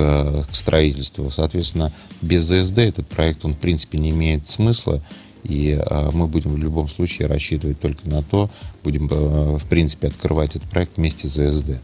к, 0.00 0.46
к 0.50 0.54
строительству. 0.54 1.30
Соответственно, 1.30 1.92
без 2.22 2.44
ЗСД 2.44 2.78
этот 2.78 3.06
проект, 3.06 3.44
он 3.44 3.54
в 3.54 3.58
принципе 3.58 3.98
не 3.98 4.10
имеет 4.10 4.46
смысла, 4.46 5.02
и 5.44 5.78
а, 5.78 6.10
мы 6.12 6.26
будем 6.26 6.52
в 6.52 6.56
любом 6.56 6.88
случае 6.88 7.28
рассчитывать 7.28 7.80
только 7.80 8.08
на 8.08 8.22
то, 8.22 8.50
будем 8.82 9.08
а, 9.10 9.58
в 9.58 9.66
принципе 9.66 10.08
открывать 10.08 10.56
этот 10.56 10.68
проект 10.70 10.96
вместе 10.96 11.28
с 11.28 11.32
ЗСД. 11.32 11.78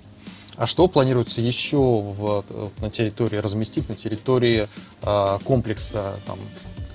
А 0.57 0.67
что 0.67 0.89
планируется 0.89 1.43
еще 1.43 1.77
в, 1.77 2.45
на 2.81 2.89
территории 2.91 3.37
разместить, 3.37 3.91
на 3.91 3.95
территории 3.95 4.69
э, 5.03 5.39
комплекса 5.45 6.15
там, 6.27 6.39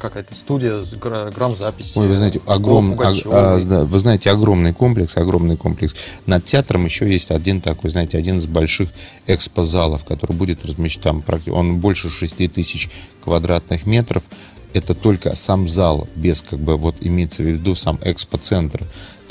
какая-то 0.01 0.35
студия 0.35 0.81
с 0.81 0.93
грамзаписи. 0.95 1.97
Ой, 1.97 2.07
вы 2.07 2.15
знаете, 2.15 2.41
огром, 2.45 2.99
а, 2.99 3.13
а, 3.31 3.59
да, 3.61 3.85
вы 3.85 3.99
знаете, 3.99 4.31
огромный 4.31 4.73
комплекс, 4.73 5.15
огромный 5.15 5.57
комплекс. 5.57 5.95
Над 6.25 6.43
театром 6.43 6.85
еще 6.85 7.09
есть 7.09 7.31
один 7.31 7.61
такой, 7.61 7.91
знаете, 7.91 8.17
один 8.17 8.39
из 8.39 8.47
больших 8.47 8.89
экспозалов, 9.27 10.03
который 10.03 10.35
будет 10.35 10.65
размещен 10.65 11.01
там, 11.01 11.23
он 11.47 11.77
больше 11.77 12.09
6 12.09 12.51
тысяч 12.51 12.89
квадратных 13.23 13.85
метров. 13.85 14.23
Это 14.73 14.93
только 14.93 15.35
сам 15.35 15.67
зал, 15.67 16.07
без, 16.15 16.41
как 16.41 16.59
бы, 16.59 16.77
вот 16.77 16.95
имеется 17.01 17.43
в 17.43 17.45
виду 17.45 17.75
сам 17.75 17.99
экспоцентр. 18.03 18.81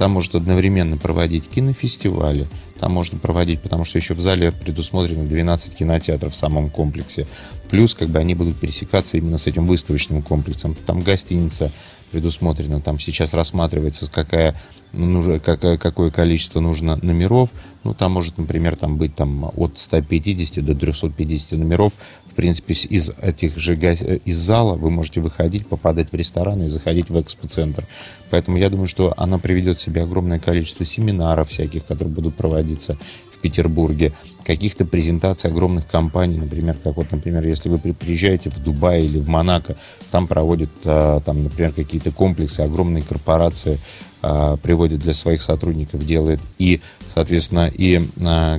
Там 0.00 0.12
может 0.12 0.35
одновременно 0.35 0.97
проводить 0.97 1.50
кинофестивали, 1.50 2.49
там 2.78 2.90
можно 2.90 3.19
проводить, 3.19 3.61
потому 3.61 3.85
что 3.85 3.99
еще 3.99 4.14
в 4.14 4.21
зале 4.21 4.50
предусмотрено 4.50 5.26
12 5.26 5.75
кинотеатров 5.75 6.33
в 6.33 6.37
самом 6.37 6.71
комплексе. 6.71 7.26
Плюс 7.69 7.95
как 7.95 8.09
бы 8.09 8.19
они 8.19 8.35
будут 8.35 8.59
пересекаться 8.59 9.19
именно 9.19 9.37
с 9.37 9.47
этим 9.47 9.66
выставочным 9.66 10.23
комплексом. 10.23 10.75
Там 10.87 11.02
гостиница 11.02 11.71
предусмотрена, 12.12 12.80
там 12.80 12.99
сейчас 12.99 13.35
рассматривается, 13.35 14.11
какая, 14.11 14.59
нужно, 14.92 15.38
какое, 15.38 15.78
какое 15.78 16.11
количество 16.11 16.61
нужно 16.61 16.97
номеров. 17.02 17.50
Ну, 17.85 17.94
там 17.94 18.12
может, 18.12 18.37
например, 18.38 18.76
там 18.76 18.97
быть 18.97 19.14
там, 19.14 19.50
от 19.56 19.78
150 19.78 20.64
до 20.64 20.75
350 20.75 21.59
номеров. 21.59 21.94
В 22.26 22.35
принципе, 22.35 22.75
из 22.75 23.11
этих 23.20 23.56
же 23.59 23.75
из 23.75 24.37
зала 24.37 24.75
вы 24.75 24.90
можете 24.90 25.20
выходить, 25.20 25.66
попадать 25.66 26.12
в 26.12 26.14
рестораны 26.14 26.64
и 26.64 26.68
заходить 26.68 27.09
в 27.09 27.20
экспоцентр. 27.20 27.87
Поэтому 28.30 28.56
я 28.56 28.70
думаю, 28.70 28.87
что 28.87 29.14
она 29.16 29.38
приведет 29.38 29.78
в 29.78 29.80
себе 29.80 30.02
огромное 30.02 30.38
количество 30.38 30.85
семинаров 30.85 31.49
всяких, 31.49 31.85
которые 31.85 32.14
будут 32.14 32.35
проводиться 32.35 32.97
Петербурге, 33.40 34.12
каких-то 34.44 34.85
презентаций 34.85 35.50
огромных 35.50 35.87
компаний, 35.87 36.38
например, 36.38 36.76
как 36.82 36.97
вот, 36.97 37.11
например, 37.12 37.47
если 37.47 37.68
вы 37.68 37.78
приезжаете 37.78 38.50
в 38.50 38.59
Дубай 38.62 39.04
или 39.04 39.18
в 39.18 39.28
Монако, 39.28 39.76
там 40.11 40.26
проводят, 40.26 40.70
а, 40.85 41.20
там, 41.20 41.44
например, 41.44 41.73
какие-то 41.73 42.11
комплексы, 42.11 42.61
огромные 42.61 43.02
корпорации 43.02 43.78
а, 44.23 44.56
приводят 44.59 45.00
для 45.00 45.14
своих 45.14 45.40
сотрудников, 45.40 46.04
делает 46.04 46.40
и, 46.59 46.80
соответственно, 47.09 47.70
и 47.73 48.06
а, 48.23 48.59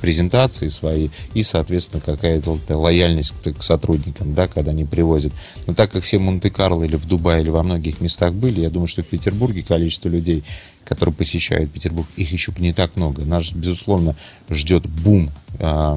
презентации 0.00 0.68
свои, 0.68 1.10
и, 1.34 1.42
соответственно, 1.42 2.00
какая-то 2.00 2.58
лояльность 2.78 3.34
к 3.54 3.62
сотрудникам, 3.62 4.34
да, 4.34 4.48
когда 4.48 4.70
они 4.70 4.86
привозят. 4.86 5.32
Но 5.66 5.74
так 5.74 5.90
как 5.90 6.02
все 6.02 6.18
в 6.18 6.22
Монте-Карло 6.22 6.84
или 6.84 6.96
в 6.96 7.06
Дубае 7.06 7.42
или 7.42 7.50
во 7.50 7.62
многих 7.62 8.00
местах 8.00 8.32
были, 8.32 8.60
я 8.60 8.70
думаю, 8.70 8.86
что 8.86 9.02
в 9.02 9.06
Петербурге 9.06 9.62
количество 9.62 10.08
людей, 10.08 10.44
которые 10.84 11.14
посещают 11.14 11.70
Петербург, 11.70 12.08
их 12.16 12.32
еще 12.32 12.52
не 12.58 12.72
так 12.72 12.96
много. 12.96 13.24
Нас, 13.24 13.52
безусловно, 13.52 14.16
ждет 14.50 14.86
бум 14.86 15.30
э, 15.58 15.96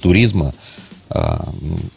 туризма, 0.00 0.54
э, 1.10 1.38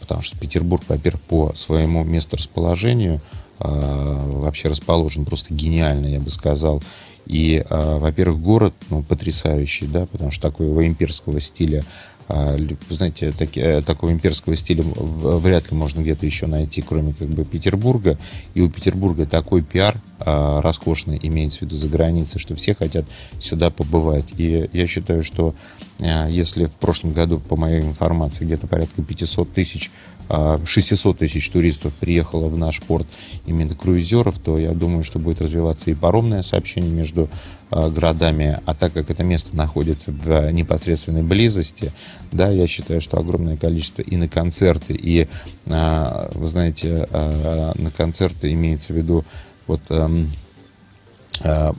потому 0.00 0.22
что 0.22 0.38
Петербург, 0.38 0.82
во-первых, 0.88 1.22
по 1.22 1.52
своему 1.54 2.04
месторасположению 2.04 3.20
э, 3.60 3.66
вообще 3.68 4.68
расположен 4.68 5.24
просто 5.24 5.54
гениально, 5.54 6.06
я 6.06 6.20
бы 6.20 6.30
сказал. 6.30 6.82
И, 7.26 7.64
э, 7.68 7.98
во-первых, 7.98 8.40
город 8.40 8.74
ну, 8.88 9.02
потрясающий, 9.02 9.86
да, 9.86 10.06
потому 10.06 10.30
что 10.30 10.42
такого 10.48 10.86
имперского 10.86 11.40
стиля 11.40 11.84
вы 12.28 12.94
знаете, 12.94 13.30
таки, 13.32 13.60
э, 13.60 13.82
такого 13.82 14.10
имперского 14.10 14.56
стиля 14.56 14.82
вряд 14.84 15.70
ли 15.70 15.76
можно 15.76 16.00
где-то 16.00 16.26
еще 16.26 16.46
найти, 16.46 16.82
кроме 16.82 17.14
как 17.14 17.28
бы 17.28 17.44
Петербурга. 17.44 18.18
И 18.54 18.60
у 18.60 18.70
Петербурга 18.70 19.26
такой 19.26 19.62
пиар 19.62 19.96
а, 20.18 20.60
роскошный 20.60 21.18
имеется 21.22 21.60
в 21.60 21.62
виду 21.62 21.76
за 21.76 21.88
границей, 21.88 22.40
что 22.40 22.54
все 22.54 22.74
хотят 22.74 23.04
сюда 23.38 23.70
побывать. 23.70 24.34
И 24.38 24.68
я 24.72 24.86
считаю, 24.86 25.22
что 25.22 25.54
а, 25.54 25.85
если 25.98 26.66
в 26.66 26.74
прошлом 26.74 27.12
году, 27.12 27.38
по 27.38 27.56
моей 27.56 27.80
информации, 27.80 28.44
где-то 28.44 28.66
порядка 28.66 29.02
500 29.02 29.52
тысяч 29.52 29.90
600 30.28 31.14
а, 31.14 31.18
тысяч 31.18 31.48
туристов 31.50 31.92
приехало 31.94 32.48
в 32.48 32.58
наш 32.58 32.82
порт 32.82 33.06
именно 33.46 33.74
круизеров, 33.74 34.38
то 34.38 34.58
я 34.58 34.72
думаю, 34.72 35.04
что 35.04 35.18
будет 35.18 35.40
развиваться 35.40 35.90
и 35.90 35.94
паромное 35.94 36.42
сообщение 36.42 36.90
между 36.90 37.28
а, 37.70 37.90
городами, 37.90 38.58
а 38.66 38.74
так 38.74 38.92
как 38.92 39.10
это 39.10 39.22
место 39.22 39.54
находится 39.56 40.10
в 40.10 40.50
непосредственной 40.50 41.22
близости, 41.22 41.92
да, 42.32 42.50
я 42.50 42.66
считаю, 42.66 43.00
что 43.00 43.18
огромное 43.18 43.56
количество 43.56 44.02
и 44.02 44.16
на 44.16 44.26
концерты, 44.26 44.94
и, 44.94 45.28
а, 45.66 46.28
вы 46.34 46.48
знаете, 46.48 47.06
на 47.12 47.90
концерты 47.96 48.52
имеется 48.52 48.92
в 48.92 48.96
виду 48.96 49.24
вот 49.66 49.80
эм, 49.90 50.30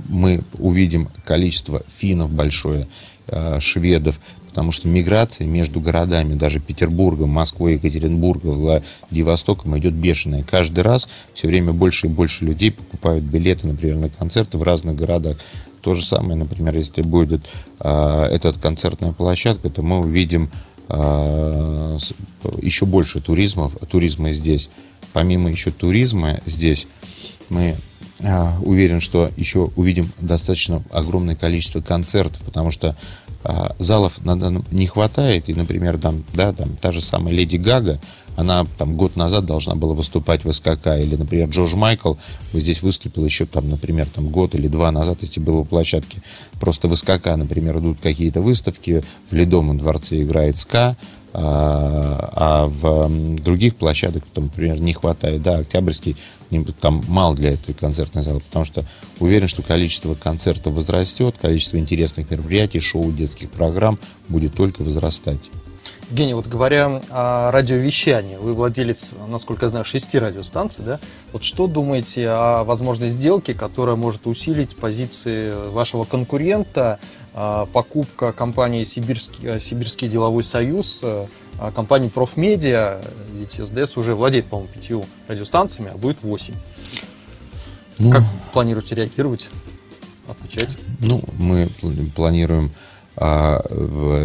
мы 0.10 0.44
увидим 0.58 1.10
количество 1.26 1.82
финнов 1.88 2.32
большое, 2.32 2.88
шведов, 3.60 4.20
потому 4.58 4.72
что 4.72 4.88
миграция 4.88 5.46
между 5.46 5.80
городами, 5.80 6.34
даже 6.34 6.60
Петербургом, 6.60 7.30
Москвой, 7.30 7.74
Екатеринбургом, 7.74 8.82
Владивостоком 9.12 9.78
идет 9.78 9.94
бешеная. 9.94 10.44
Каждый 10.44 10.80
раз 10.80 11.08
все 11.34 11.48
время 11.48 11.74
больше 11.74 12.08
и 12.08 12.10
больше 12.10 12.46
людей 12.46 12.72
покупают 12.72 13.24
билеты, 13.24 13.68
например, 13.68 13.98
на 13.98 14.10
концерты 14.10 14.58
в 14.58 14.64
разных 14.64 14.96
городах. 14.96 15.38
То 15.82 15.94
же 15.94 16.04
самое, 16.04 16.36
например, 16.36 16.76
если 16.76 17.04
будет 17.04 17.48
э, 17.80 18.24
эта 18.32 18.52
концертная 18.52 19.14
площадка, 19.14 19.70
то 19.70 19.84
мы 19.84 20.00
увидим 20.00 20.50
э, 20.90 21.98
еще 22.62 22.88
больше 22.88 23.22
туризмов, 23.22 23.76
туризма 23.90 24.32
здесь. 24.32 24.72
Помимо 25.14 25.52
еще 25.52 25.70
туризма 25.70 26.40
здесь, 26.48 26.88
мы 27.50 27.62
э, 27.62 27.76
уверен, 28.62 29.00
что 29.00 29.30
еще 29.38 29.72
увидим 29.76 30.12
достаточно 30.20 30.82
огромное 30.92 31.36
количество 31.36 31.82
концертов, 31.82 32.42
потому 32.44 32.72
что 32.72 32.96
а, 33.44 33.76
залов 33.80 34.20
не 34.72 34.88
хватает, 34.88 35.50
и, 35.50 35.54
например, 35.54 35.98
там, 35.98 36.24
да, 36.34 36.54
там, 36.54 36.76
та 36.76 36.92
же 36.92 37.02
самая 37.02 37.34
Леди 37.34 37.58
Гага, 37.58 38.00
она 38.36 38.66
там 38.78 38.96
год 38.96 39.16
назад 39.16 39.46
должна 39.46 39.76
была 39.76 39.94
выступать 39.94 40.44
в 40.44 40.52
СКК, 40.52 40.88
или, 41.00 41.16
например, 41.16 41.50
Джордж 41.50 41.76
Майкл 41.76 42.16
здесь 42.54 42.82
выступил 42.84 43.26
еще 43.26 43.46
там, 43.46 43.70
например, 43.70 44.08
там 44.08 44.28
год 44.28 44.54
или 44.54 44.68
два 44.68 44.92
назад, 44.92 45.20
если 45.22 45.40
был 45.40 45.64
в 45.64 45.68
площадке. 45.68 46.22
Просто 46.60 46.88
в 46.88 46.96
СКК, 46.96 47.36
например, 47.36 47.80
идут 47.80 48.00
какие-то 48.02 48.42
выставки, 48.42 49.04
в 49.30 49.34
Ледовом 49.34 49.78
дворце 49.78 50.22
играет 50.22 50.58
СКА, 50.58 50.96
а, 51.40 52.32
а 52.34 52.66
в 52.66 53.36
других 53.44 53.76
площадок, 53.76 54.24
там, 54.34 54.46
например, 54.46 54.82
не 54.82 54.94
хватает. 54.94 55.44
Да, 55.44 55.60
Октябрьский, 55.60 56.18
там 56.82 57.04
мало 57.08 57.36
для 57.36 57.52
этой 57.52 57.76
концертной 57.76 58.24
залы, 58.24 58.40
потому 58.40 58.66
что 58.66 58.84
уверен, 59.20 59.48
что 59.48 59.62
количество 59.62 60.16
концертов 60.16 60.74
возрастет, 60.74 61.36
количество 61.40 61.78
интересных 61.78 62.32
мероприятий, 62.32 62.80
шоу, 62.80 63.12
детских 63.12 63.52
программ 63.52 64.00
будет 64.30 64.56
только 64.56 64.82
возрастать. 64.82 65.52
Евгений, 66.10 66.36
вот 66.36 66.48
говоря 66.48 67.02
о 67.10 67.52
радиовещании, 67.52 68.38
вы 68.38 68.54
владелец, 68.54 69.14
насколько 69.28 69.66
я 69.66 69.70
знаю, 69.70 69.84
шести 69.84 70.18
радиостанций, 70.18 70.86
да? 70.86 71.00
Вот 71.34 71.44
что 71.44 71.68
думаете 71.68 72.30
о 72.30 72.64
возможной 72.64 73.10
сделке, 73.10 73.54
которая 73.54 73.98
может 73.98 74.26
усилить 74.26 74.78
позиции 74.78 75.54
вашего 75.72 76.06
конкурента, 76.06 76.98
а, 77.34 77.66
покупка 77.66 78.32
компании 78.32 78.86
Сибирский, 78.86 79.50
э, 79.50 79.60
Сибирский 79.60 80.08
деловой 80.08 80.44
союз, 80.44 81.02
э, 81.04 81.28
а, 81.60 81.72
компании 81.72 82.08
Профмедиа, 82.08 83.02
ведь 83.34 83.52
СДС 83.52 83.98
уже 83.98 84.16
владеет, 84.16 84.46
по-моему, 84.46 84.72
пятью 84.74 85.06
радиостанциями, 85.28 85.92
а 85.94 85.98
будет 85.98 86.24
восемь. 86.24 86.56
Ну, 88.00 88.12
как 88.12 88.24
планируете 88.54 88.96
реагировать, 88.96 89.50
отвечать? 90.30 90.70
Ну, 91.00 91.22
мы 91.38 91.68
планируем 92.16 92.72
а, 93.18 93.62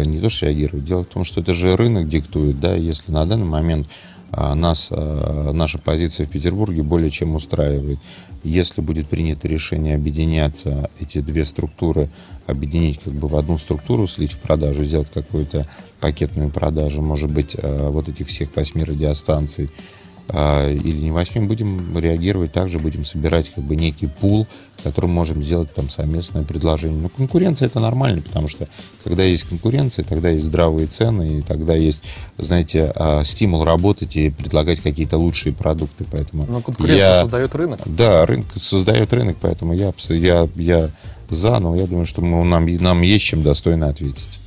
не 0.05 0.19
то 0.19 0.29
что 0.29 0.45
реагировать. 0.45 0.85
Дело 0.85 1.03
в 1.03 1.07
том, 1.07 1.23
что 1.23 1.41
это 1.41 1.53
же 1.53 1.75
рынок 1.75 2.07
диктует, 2.07 2.59
да, 2.59 2.75
если 2.75 3.11
на 3.11 3.25
данный 3.25 3.45
момент 3.45 3.87
а, 4.31 4.55
нас, 4.55 4.89
а, 4.91 5.51
наша 5.51 5.79
позиция 5.79 6.27
в 6.27 6.29
Петербурге 6.29 6.83
более 6.83 7.09
чем 7.09 7.35
устраивает. 7.35 7.99
Если 8.43 8.81
будет 8.81 9.07
принято 9.07 9.47
решение 9.47 9.95
объединяться, 9.95 10.89
эти 10.99 11.21
две 11.21 11.43
структуры, 11.45 12.09
объединить 12.45 12.99
как 12.99 13.13
бы 13.13 13.27
в 13.27 13.35
одну 13.35 13.57
структуру, 13.57 14.05
слить 14.05 14.33
в 14.33 14.39
продажу, 14.39 14.83
сделать 14.83 15.09
какую-то 15.13 15.65
пакетную 15.99 16.49
продажу, 16.49 17.01
может 17.01 17.31
быть, 17.31 17.55
вот 17.61 18.09
этих 18.09 18.27
всех 18.27 18.53
восьми 18.55 18.83
радиостанций, 18.83 19.69
а, 19.69 20.02
или 20.29 20.97
не 21.01 21.11
возьмем, 21.11 21.47
будем 21.47 21.97
реагировать 21.97 22.53
также, 22.53 22.79
будем 22.79 23.03
собирать 23.03 23.49
как 23.49 23.63
бы 23.63 23.75
некий 23.75 24.07
пул, 24.07 24.47
которым 24.83 25.11
можем 25.11 25.41
сделать 25.41 25.73
там 25.73 25.89
совместное 25.89 26.43
предложение. 26.43 27.01
Но 27.01 27.09
конкуренция 27.09 27.67
это 27.67 27.79
нормально, 27.79 28.21
потому 28.21 28.47
что 28.47 28.67
когда 29.03 29.23
есть 29.23 29.45
конкуренция, 29.45 30.05
тогда 30.05 30.29
есть 30.29 30.45
здравые 30.45 30.87
цены, 30.87 31.39
и 31.39 31.41
тогда 31.41 31.73
есть, 31.73 32.03
знаете, 32.37 32.91
а, 32.95 33.23
стимул 33.23 33.63
работать 33.63 34.15
и 34.15 34.29
предлагать 34.29 34.81
какие-то 34.81 35.17
лучшие 35.17 35.53
продукты. 35.53 36.05
Поэтому 36.11 36.45
но 36.47 36.61
конкуренция 36.61 37.13
я, 37.13 37.21
создает 37.21 37.55
рынок. 37.55 37.79
Да, 37.85 38.25
рынок 38.25 38.45
создает 38.61 39.11
рынок, 39.13 39.37
поэтому 39.41 39.73
я, 39.73 39.93
я, 40.09 40.47
я 40.55 40.89
за, 41.29 41.59
но 41.59 41.75
я 41.75 41.87
думаю, 41.87 42.05
что 42.05 42.21
мы, 42.21 42.43
нам, 42.43 42.65
нам 42.65 43.01
есть 43.01 43.25
чем 43.25 43.43
достойно 43.43 43.87
ответить. 43.89 44.39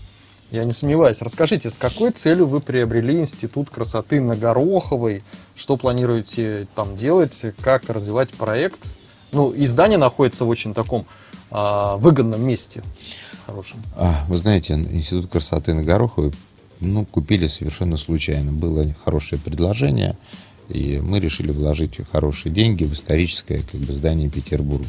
Я 0.50 0.64
не 0.64 0.72
сомневаюсь. 0.72 1.20
Расскажите, 1.20 1.70
с 1.70 1.76
какой 1.76 2.12
целью 2.12 2.46
вы 2.46 2.61
приобрели 2.61 3.18
Институт 3.18 3.70
красоты 3.70 4.20
на 4.20 4.37
Гороховой? 4.37 5.24
Что 5.56 5.76
планируете 5.76 6.68
там 6.74 6.96
делать? 6.96 7.44
Как 7.61 7.90
развивать 7.90 8.30
проект? 8.30 8.78
Ну, 9.32 9.52
издание 9.56 9.98
находится 9.98 10.44
в 10.44 10.48
очень 10.48 10.72
таком 10.72 11.04
а, 11.50 11.96
выгодном 11.96 12.44
месте. 12.46 12.82
Хорошем. 13.44 13.82
А, 13.96 14.24
вы 14.28 14.37
знаете, 14.37 14.74
Институт 14.74 15.30
красоты 15.30 15.74
на 15.74 15.82
Гороховой 15.82 16.32
ну, 16.80 17.04
купили 17.04 17.46
совершенно 17.48 17.96
случайно. 17.96 18.52
Было 18.52 18.87
хорошее 19.04 19.40
предложение, 19.40 20.16
и 20.68 20.98
мы 21.02 21.20
решили 21.20 21.50
вложить 21.50 21.98
хорошие 22.11 22.52
деньги 22.52 22.85
в 22.85 22.92
историческое 22.92 23.62
как 23.70 23.80
бы, 23.80 23.92
здание 23.92 24.30
Петербурга. 24.30 24.87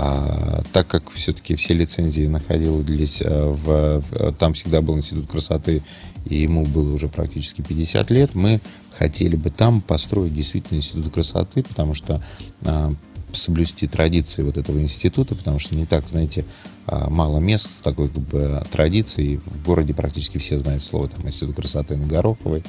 А, 0.00 0.62
так 0.72 0.86
как 0.86 1.10
все-таки 1.10 1.56
все 1.56 1.74
лицензии 1.74 2.28
находились 2.28 3.20
э, 3.20 3.28
в, 3.28 4.00
в... 4.00 4.32
Там 4.34 4.54
всегда 4.54 4.80
был 4.80 4.96
институт 4.96 5.28
красоты, 5.28 5.82
и 6.24 6.36
ему 6.42 6.64
было 6.64 6.94
уже 6.94 7.08
практически 7.08 7.62
50 7.62 8.08
лет, 8.12 8.34
мы 8.36 8.60
хотели 8.96 9.34
бы 9.34 9.50
там 9.50 9.80
построить 9.80 10.32
действительно 10.32 10.78
институт 10.78 11.12
красоты, 11.12 11.64
потому 11.64 11.94
что 11.94 12.22
а, 12.64 12.92
соблюсти 13.32 13.88
традиции 13.88 14.42
вот 14.42 14.56
этого 14.56 14.80
института, 14.80 15.34
потому 15.34 15.58
что 15.58 15.74
не 15.74 15.84
так, 15.84 16.08
знаете, 16.08 16.44
а, 16.86 17.10
мало 17.10 17.38
мест 17.38 17.70
с 17.70 17.80
такой 17.80 18.08
как 18.08 18.22
бы, 18.22 18.62
традицией. 18.70 19.38
В 19.44 19.64
городе 19.64 19.94
практически 19.94 20.38
все 20.38 20.58
знают 20.58 20.82
слово 20.82 21.08
там, 21.08 21.26
Институт 21.26 21.56
красоты 21.56 21.96
на 21.96 22.06
Гороховой. 22.06 22.62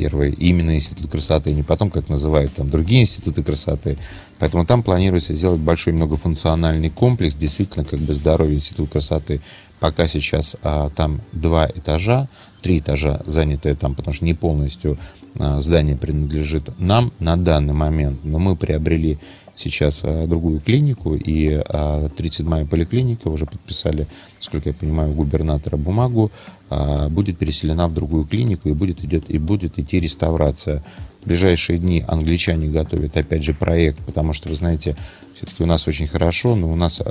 Первый 0.00 0.32
именно 0.32 0.74
Институт 0.76 1.10
красоты, 1.10 1.52
не 1.52 1.62
потом, 1.62 1.90
как 1.90 2.08
называют 2.08 2.54
там 2.54 2.70
другие 2.70 3.02
институты 3.02 3.42
красоты. 3.42 3.98
Поэтому 4.38 4.64
там 4.64 4.82
планируется 4.82 5.34
сделать 5.34 5.60
большой 5.60 5.92
многофункциональный 5.92 6.88
комплекс, 6.88 7.34
действительно 7.34 7.84
как 7.84 8.00
бы 8.00 8.14
здоровье 8.14 8.56
Институт 8.56 8.88
красоты. 8.88 9.42
Пока 9.78 10.06
сейчас 10.06 10.56
а, 10.62 10.88
там 10.88 11.20
два 11.32 11.66
этажа, 11.66 12.30
три 12.62 12.78
этажа 12.78 13.20
занятые 13.26 13.74
там, 13.74 13.94
потому 13.94 14.14
что 14.14 14.24
не 14.24 14.32
полностью 14.32 14.96
а, 15.38 15.60
здание 15.60 15.98
принадлежит 15.98 16.70
нам 16.78 17.12
на 17.18 17.36
данный 17.36 17.74
момент, 17.74 18.20
но 18.24 18.38
мы 18.38 18.56
приобрели 18.56 19.18
сейчас 19.60 20.02
а, 20.04 20.26
другую 20.26 20.60
клинику, 20.60 21.14
и 21.14 21.48
37-я 21.48 22.62
а, 22.62 22.66
поликлиника, 22.66 23.28
уже 23.28 23.46
подписали, 23.46 24.06
насколько 24.38 24.70
я 24.70 24.74
понимаю, 24.74 25.12
губернатора 25.12 25.76
бумагу, 25.76 26.30
а, 26.70 27.08
будет 27.08 27.38
переселена 27.38 27.88
в 27.88 27.94
другую 27.94 28.24
клинику, 28.24 28.68
и 28.68 28.72
будет, 28.72 29.04
идет, 29.04 29.30
и 29.30 29.38
будет 29.38 29.78
идти 29.78 30.00
реставрация. 30.00 30.82
В 31.22 31.26
ближайшие 31.26 31.78
дни 31.78 32.04
англичане 32.08 32.68
готовят, 32.68 33.16
опять 33.16 33.44
же, 33.44 33.52
проект, 33.52 33.98
потому 33.98 34.32
что, 34.32 34.48
вы 34.48 34.54
знаете, 34.54 34.96
все-таки 35.34 35.62
у 35.62 35.66
нас 35.66 35.86
очень 35.86 36.06
хорошо, 36.06 36.56
но 36.56 36.70
у 36.70 36.76
нас 36.76 37.02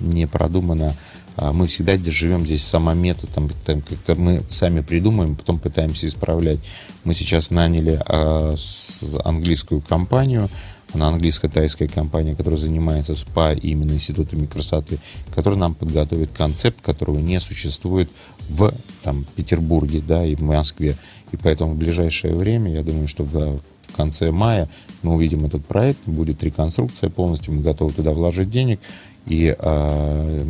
не 0.00 0.26
продумано 0.26 0.94
мы 1.36 1.66
всегда 1.66 1.96
живем 2.10 2.44
здесь 2.44 2.62
сама 2.62 2.94
метод, 2.94 3.30
там, 3.34 3.48
там 3.64 3.80
как-то 3.80 4.14
мы 4.14 4.42
сами 4.50 4.80
придумаем, 4.80 5.34
потом 5.34 5.58
пытаемся 5.58 6.06
исправлять. 6.06 6.60
Мы 7.04 7.14
сейчас 7.14 7.50
наняли 7.50 8.00
а, 8.06 8.54
с 8.56 9.16
английскую 9.24 9.80
компанию, 9.80 10.48
она 10.92 11.08
английско-тайская 11.08 11.88
компания, 11.88 12.34
которая 12.34 12.58
занимается 12.58 13.14
СПА 13.14 13.52
и 13.52 13.70
именно 13.70 13.92
институтами 13.92 14.46
красоты, 14.46 14.98
которая 15.34 15.58
нам 15.58 15.74
подготовит 15.74 16.30
концепт, 16.32 16.80
которого 16.82 17.18
не 17.18 17.40
существует 17.40 18.10
в 18.48 18.72
там, 19.02 19.24
Петербурге 19.36 20.02
да, 20.06 20.24
и 20.24 20.34
в 20.34 20.42
Москве. 20.42 20.96
И 21.32 21.36
поэтому 21.36 21.72
в 21.72 21.76
ближайшее 21.76 22.34
время, 22.34 22.72
я 22.72 22.82
думаю, 22.82 23.08
что 23.08 23.22
в, 23.22 23.60
в 23.82 23.96
конце 23.96 24.30
мая 24.30 24.68
мы 25.02 25.14
увидим 25.14 25.44
этот 25.46 25.64
проект, 25.64 26.00
будет 26.06 26.42
реконструкция 26.42 27.10
полностью, 27.10 27.54
мы 27.54 27.62
готовы 27.62 27.92
туда 27.92 28.12
вложить 28.12 28.50
денег, 28.50 28.80
и 29.26 29.54
э, 29.58 30.44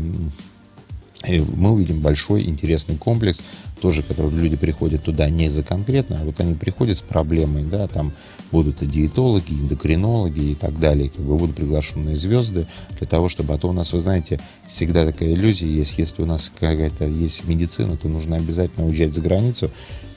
и 1.26 1.40
мы 1.40 1.72
увидим 1.72 2.00
большой 2.00 2.44
интересный 2.44 2.96
комплекс, 2.96 3.42
тоже, 3.80 4.02
который 4.02 4.30
люди 4.30 4.56
приходят 4.56 5.02
туда 5.02 5.28
не 5.28 5.48
за 5.48 5.62
конкретно, 5.62 6.20
а 6.20 6.24
вот 6.24 6.40
они 6.40 6.54
приходят 6.54 6.98
с 6.98 7.02
проблемой, 7.02 7.64
да, 7.64 7.88
там 7.88 8.12
будут 8.50 8.82
и 8.82 8.86
диетологи, 8.86 9.52
эндокринологи 9.52 10.50
и 10.50 10.54
так 10.54 10.78
далее, 10.78 11.10
как 11.10 11.24
бы 11.24 11.36
будут 11.36 11.56
приглашенные 11.56 12.16
звезды 12.16 12.66
для 12.98 13.06
того, 13.06 13.28
чтобы, 13.28 13.54
а 13.54 13.58
то 13.58 13.68
у 13.68 13.72
нас, 13.72 13.92
вы 13.92 13.98
знаете, 13.98 14.40
всегда 14.66 15.04
такая 15.04 15.32
иллюзия 15.32 15.68
есть, 15.68 15.98
если 15.98 16.22
у 16.22 16.26
нас 16.26 16.50
какая-то 16.50 17.06
есть 17.06 17.44
медицина, 17.46 17.96
то 17.96 18.08
нужно 18.08 18.36
обязательно 18.36 18.86
уезжать 18.86 19.14
за 19.14 19.20
границу, 19.20 19.70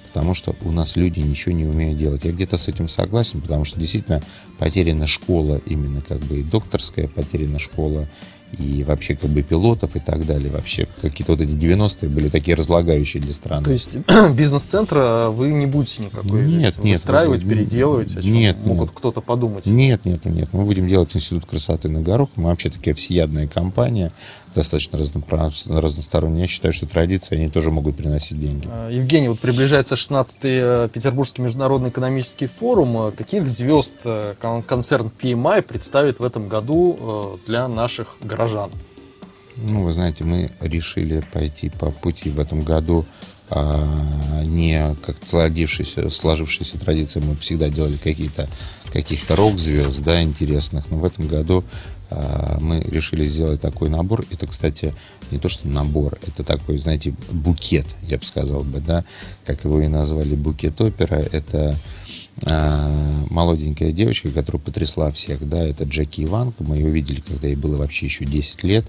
потому 0.07 0.33
что 0.33 0.55
у 0.61 0.71
нас 0.71 0.95
люди 0.95 1.19
ничего 1.19 1.53
не 1.53 1.65
умеют 1.65 1.97
делать. 1.97 2.23
Я 2.23 2.31
где-то 2.31 2.55
с 2.55 2.67
этим 2.67 2.87
согласен, 2.87 3.41
потому 3.41 3.65
что 3.65 3.79
действительно 3.79 4.21
потеряна 4.57 5.07
школа, 5.07 5.61
именно 5.65 6.01
как 6.01 6.19
бы 6.19 6.39
и 6.39 6.43
докторская 6.43 7.07
потеряна 7.07 7.59
школа, 7.59 8.07
и 8.57 8.83
вообще 8.83 9.15
как 9.15 9.29
бы 9.29 9.41
пилотов 9.41 9.95
и 9.95 9.99
так 9.99 10.25
далее. 10.25 10.51
Вообще 10.51 10.87
какие-то 11.01 11.33
вот 11.33 11.41
эти 11.41 11.51
90-е 11.51 12.09
были 12.09 12.29
такие 12.29 12.55
разлагающие 12.55 13.21
для 13.21 13.33
страны. 13.33 13.65
То 13.65 13.71
есть 13.71 13.97
бизнес-центра 14.33 15.29
вы 15.29 15.49
не 15.49 15.65
будете 15.65 16.03
никакой 16.03 16.45
нет, 16.45 16.77
выстраивать, 16.77 17.43
нет, 17.43 17.49
переделывать, 17.49 18.17
о 18.17 18.21
чем 18.21 18.33
нет, 18.33 18.57
могут 18.65 18.89
нет. 18.89 18.97
кто-то 18.97 19.21
подумать? 19.21 19.65
Нет, 19.65 20.05
нет, 20.05 20.25
нет. 20.25 20.49
Мы 20.51 20.63
будем 20.63 20.87
делать 20.87 21.15
институт 21.15 21.45
красоты 21.45 21.89
на 21.89 22.01
горох. 22.01 22.29
Мы 22.35 22.45
вообще 22.45 22.69
такая 22.69 22.93
всеядная 22.93 23.47
компания, 23.47 24.11
достаточно 24.55 24.97
разносторонняя. 24.97 26.41
Я 26.41 26.47
считаю, 26.47 26.73
что 26.73 26.87
традиции, 26.87 27.35
они 27.35 27.49
тоже 27.49 27.71
могут 27.71 27.97
приносить 27.97 28.39
деньги. 28.39 28.67
А, 28.71 28.89
Евгений, 28.89 29.27
вот 29.27 29.39
приближается 29.39 29.95
16-й 29.95 30.85
э, 30.85 30.89
Петербургский 30.91 31.41
международный 31.41 31.89
экономический 31.89 32.47
форум. 32.47 33.11
Каких 33.11 33.47
звезд 33.49 33.97
э, 34.05 34.33
концерн 34.39 35.11
PMI 35.21 35.61
представит 35.61 36.19
в 36.19 36.23
этом 36.23 36.47
году 36.47 37.37
э, 37.43 37.47
для 37.47 37.67
наших 37.67 38.17
горожан? 38.21 38.71
Ну, 39.57 39.83
вы 39.83 39.91
знаете, 39.91 40.23
мы 40.23 40.51
решили 40.61 41.23
пойти 41.31 41.69
по 41.69 41.91
пути 41.91 42.29
в 42.29 42.39
этом 42.39 42.61
году 42.61 43.05
а, 43.49 44.43
не 44.43 44.95
как 45.05 45.17
сложившаяся, 45.23 46.09
сложившаяся 46.09 46.79
традиция, 46.79 47.21
мы 47.21 47.35
всегда 47.35 47.69
делали 47.69 47.95
какие-то 47.97 48.49
каких-то 48.91 49.35
рок-звезд, 49.35 50.03
да, 50.03 50.23
интересных, 50.23 50.89
но 50.89 50.97
в 50.97 51.05
этом 51.05 51.27
году 51.27 51.63
мы 52.59 52.81
решили 52.81 53.25
сделать 53.25 53.61
такой 53.61 53.89
набор. 53.89 54.25
Это, 54.31 54.47
кстати, 54.47 54.93
не 55.31 55.39
то, 55.39 55.49
что 55.49 55.67
набор, 55.69 56.17
это 56.25 56.43
такой, 56.43 56.77
знаете, 56.77 57.13
букет, 57.31 57.87
я 58.03 58.17
бы 58.17 58.25
сказал 58.25 58.63
бы, 58.63 58.79
да, 58.79 59.03
как 59.45 59.63
его 59.63 59.81
и 59.81 59.87
назвали, 59.87 60.35
букет 60.35 60.79
опера. 60.81 61.15
Это 61.15 61.75
а, 62.43 62.91
молоденькая 63.29 63.91
девочка, 63.91 64.29
которая 64.29 64.61
потрясла 64.61 65.09
всех, 65.11 65.47
да, 65.47 65.65
это 65.65 65.85
Джеки 65.85 66.23
Иванка, 66.25 66.63
мы 66.63 66.75
ее 66.75 66.89
видели, 66.89 67.21
когда 67.21 67.47
ей 67.47 67.55
было 67.55 67.77
вообще 67.77 68.07
еще 68.07 68.25
10 68.25 68.63
лет, 68.63 68.85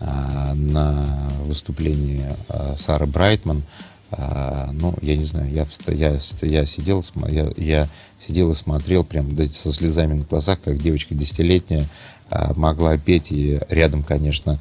а, 0.00 0.54
на 0.54 1.30
выступлении 1.44 2.24
а, 2.48 2.74
Сары 2.76 3.06
Брайтман, 3.06 3.62
ну, 4.10 4.94
я 5.02 5.16
не 5.16 5.24
знаю, 5.24 5.52
я, 5.52 5.66
я, 5.88 6.18
я, 6.40 6.64
сидел, 6.64 7.04
я, 7.28 7.52
я 7.58 7.88
сидел 8.18 8.50
и 8.50 8.54
смотрел 8.54 9.04
прям 9.04 9.28
со 9.52 9.70
слезами 9.70 10.14
на 10.14 10.24
глазах, 10.24 10.62
как 10.62 10.82
девочка 10.82 11.14
десятилетняя 11.14 11.86
могла 12.56 12.96
петь, 12.98 13.32
и 13.32 13.60
рядом, 13.68 14.02
конечно, 14.02 14.58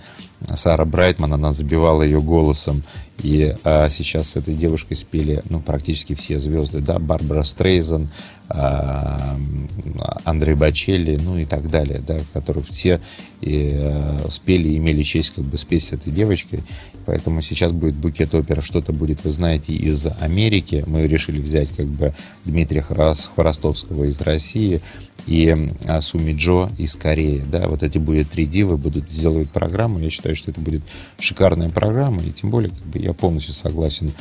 Сара 0.53 0.85
Брайтман, 0.85 1.33
она 1.33 1.51
забивала 1.51 2.03
ее 2.03 2.21
голосом. 2.21 2.83
И 3.23 3.55
а, 3.63 3.89
сейчас 3.89 4.29
с 4.29 4.37
этой 4.37 4.53
девушкой 4.53 4.93
спели 4.93 5.41
ну, 5.49 5.59
практически 5.59 6.13
все 6.13 6.37
звезды, 6.37 6.81
да, 6.81 6.99
Барбара 6.99 7.41
Стрейзен, 7.41 8.09
а, 8.47 9.35
Андрей 10.23 10.53
Бачелли, 10.53 11.17
ну 11.17 11.39
и 11.39 11.45
так 11.45 11.69
далее, 11.71 11.99
да, 12.05 12.19
которые 12.33 12.63
все 12.63 13.01
и, 13.41 13.71
а, 13.75 14.27
спели 14.29 14.69
и 14.69 14.77
имели 14.77 15.01
честь 15.01 15.31
как 15.31 15.45
бы 15.45 15.57
спеть 15.57 15.83
с 15.83 15.93
этой 15.93 16.13
девочкой. 16.13 16.61
Поэтому 17.07 17.41
сейчас 17.41 17.71
будет 17.71 17.95
букет 17.95 18.35
опера, 18.35 18.61
что-то 18.61 18.93
будет, 18.93 19.23
вы 19.23 19.31
знаете, 19.31 19.73
из 19.73 20.07
Америки. 20.19 20.83
Мы 20.85 21.07
решили 21.07 21.41
взять 21.41 21.69
как 21.69 21.87
бы 21.87 22.13
Дмитрия 22.45 22.83
Хворостовского 22.83 24.03
из 24.03 24.21
России, 24.21 24.81
и 25.27 25.69
а, 25.85 26.01
Суми 26.01 26.33
Джо 26.33 26.69
из 26.77 26.95
Кореи. 26.95 27.43
Да, 27.45 27.67
вот 27.67 27.83
эти 27.83 27.97
будет 27.97 28.29
три 28.29 28.45
дивы, 28.45 28.77
будут 28.77 29.11
сделать 29.11 29.49
программу. 29.49 29.99
Я 29.99 30.09
считаю, 30.09 30.35
что 30.35 30.51
это 30.51 30.61
будет 30.61 30.81
шикарная 31.19 31.69
программа, 31.69 32.23
и 32.23 32.31
тем 32.31 32.49
более 32.49 32.69
как 32.69 32.85
бы, 32.85 32.99
я 32.99 33.13
полностью 33.13 33.53
согласен 33.53 34.11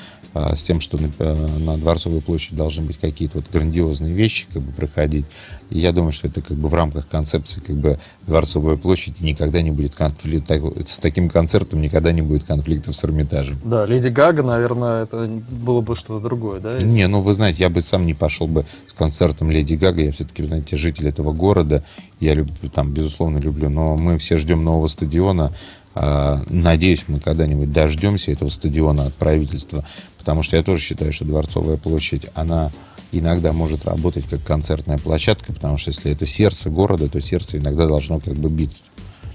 с 0.55 0.63
тем, 0.63 0.81
что 0.81 0.99
на, 0.99 1.11
э, 1.19 1.49
на 1.61 1.77
Дворцовой 1.77 2.21
площади 2.21 2.57
должны 2.57 2.85
быть 2.85 2.99
какие-то 2.99 3.39
вот 3.39 3.47
грандиозные 3.53 4.15
вещи 4.15 4.47
как 4.53 4.63
бы 4.63 4.73
проходить. 4.73 5.27
И 5.71 5.79
я 5.79 5.93
думаю, 5.93 6.13
что 6.13 6.29
это 6.29 6.43
как 6.43 6.57
бы 6.57 6.69
в 6.69 6.75
рамках 6.75 7.09
концепции 7.09 7.61
как 7.61 7.77
бы 7.77 7.99
Дворцовой 8.27 8.77
площади 8.77 9.23
никогда 9.23 9.63
не 9.63 9.71
будет 9.71 9.95
конфликта, 9.95 10.61
с 10.85 11.01
таким 11.01 11.29
концертом 11.29 11.81
никогда 11.81 12.13
не 12.13 12.23
будет 12.23 12.45
конфликтов 12.45 12.97
с 12.97 13.05
Эрмитажем. 13.05 13.59
Да, 13.65 13.87
Леди 13.87 14.09
Гага, 14.09 14.43
наверное, 14.43 15.05
это 15.05 15.29
было 15.51 15.81
бы 15.81 15.97
что-то 15.97 16.23
другое, 16.23 16.61
да? 16.61 16.75
Если... 16.75 16.89
Не, 16.89 17.09
ну 17.09 17.21
вы 17.21 17.35
знаете, 17.35 17.63
я 17.63 17.71
бы 17.71 17.83
сам 17.83 18.07
не 18.07 18.15
пошел 18.15 18.47
бы 18.47 18.65
с 18.89 18.93
концертом 18.93 19.51
Леди 19.51 19.75
Гага, 19.75 20.03
я 20.03 20.13
все-таки, 20.13 20.45
знаете, 20.45 20.77
житель 20.77 21.09
этого 21.09 21.33
города, 21.33 21.83
я 22.21 22.35
люблю, 22.35 22.71
там, 22.73 22.93
безусловно, 22.93 23.39
люблю, 23.39 23.69
но 23.69 23.97
мы 23.97 24.19
все 24.19 24.37
ждем 24.37 24.65
нового 24.65 24.87
стадиона, 24.87 25.47
а, 25.47 25.53
Надеюсь, 25.97 27.07
мы 27.09 27.21
когда-нибудь 27.21 27.73
дождемся 27.73 28.31
этого 28.31 28.51
стадиона 28.51 29.07
от 29.07 29.15
правительства, 29.15 29.85
потому 30.19 30.43
что 30.43 30.57
я 30.57 30.63
тоже 30.63 30.83
считаю, 30.83 31.13
что 31.13 31.25
Дворцовая 31.25 31.79
площадь, 31.79 32.27
она 32.35 32.71
иногда 33.13 33.53
может 33.53 33.85
работать 33.85 34.27
как 34.29 34.43
концертная 34.43 34.99
площадка, 34.99 35.53
потому 35.53 35.77
что 35.77 35.91
если 35.91 36.13
это 36.13 36.27
сердце 36.27 36.71
города, 36.71 37.09
то 37.09 37.21
сердце 37.21 37.59
иногда 37.59 37.87
должно 37.87 38.21
как 38.21 38.35
бы 38.35 38.49
биться. 38.49 38.83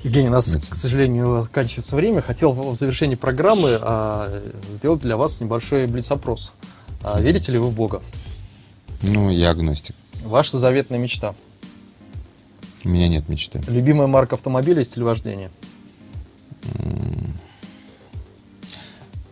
Евгений, 0.04 0.30
у 0.30 0.32
нас, 0.32 0.58
к 0.70 0.76
сожалению, 0.76 1.42
заканчивается 1.44 1.96
время. 1.96 2.22
Хотел 2.22 2.54
в 2.54 2.76
завершении 2.76 3.16
программы 3.16 3.78
а, 3.80 4.42
сделать 4.72 5.02
для 5.02 5.16
вас 5.16 5.40
небольшой 5.42 5.86
блиц-опрос. 5.86 6.54
А, 7.04 7.20
верите 7.20 7.52
ли 7.52 7.60
вы 7.60 7.68
в 7.68 7.74
Бога? 7.74 8.02
Ну, 9.04 9.30
я 9.30 9.52
агностик. 9.52 9.96
Ваша 10.24 10.58
заветная 10.58 10.98
мечта? 10.98 11.36
У 12.84 12.90
меня 12.90 13.08
нет 13.08 13.30
мечты. 13.30 13.62
Любимая 13.68 14.08
марка 14.08 14.36
автомобиля 14.36 14.82
и 14.82 14.84
стиль 14.84 15.04
вождения? 15.04 15.52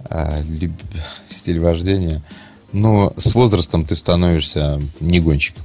А, 0.10 0.42
стиль 1.30 1.60
вождения. 1.60 2.22
Но 2.72 3.14
с 3.18 3.34
возрастом 3.36 3.86
ты 3.86 3.96
становишься 3.96 4.82
не 5.00 5.20
гонщиком. 5.20 5.64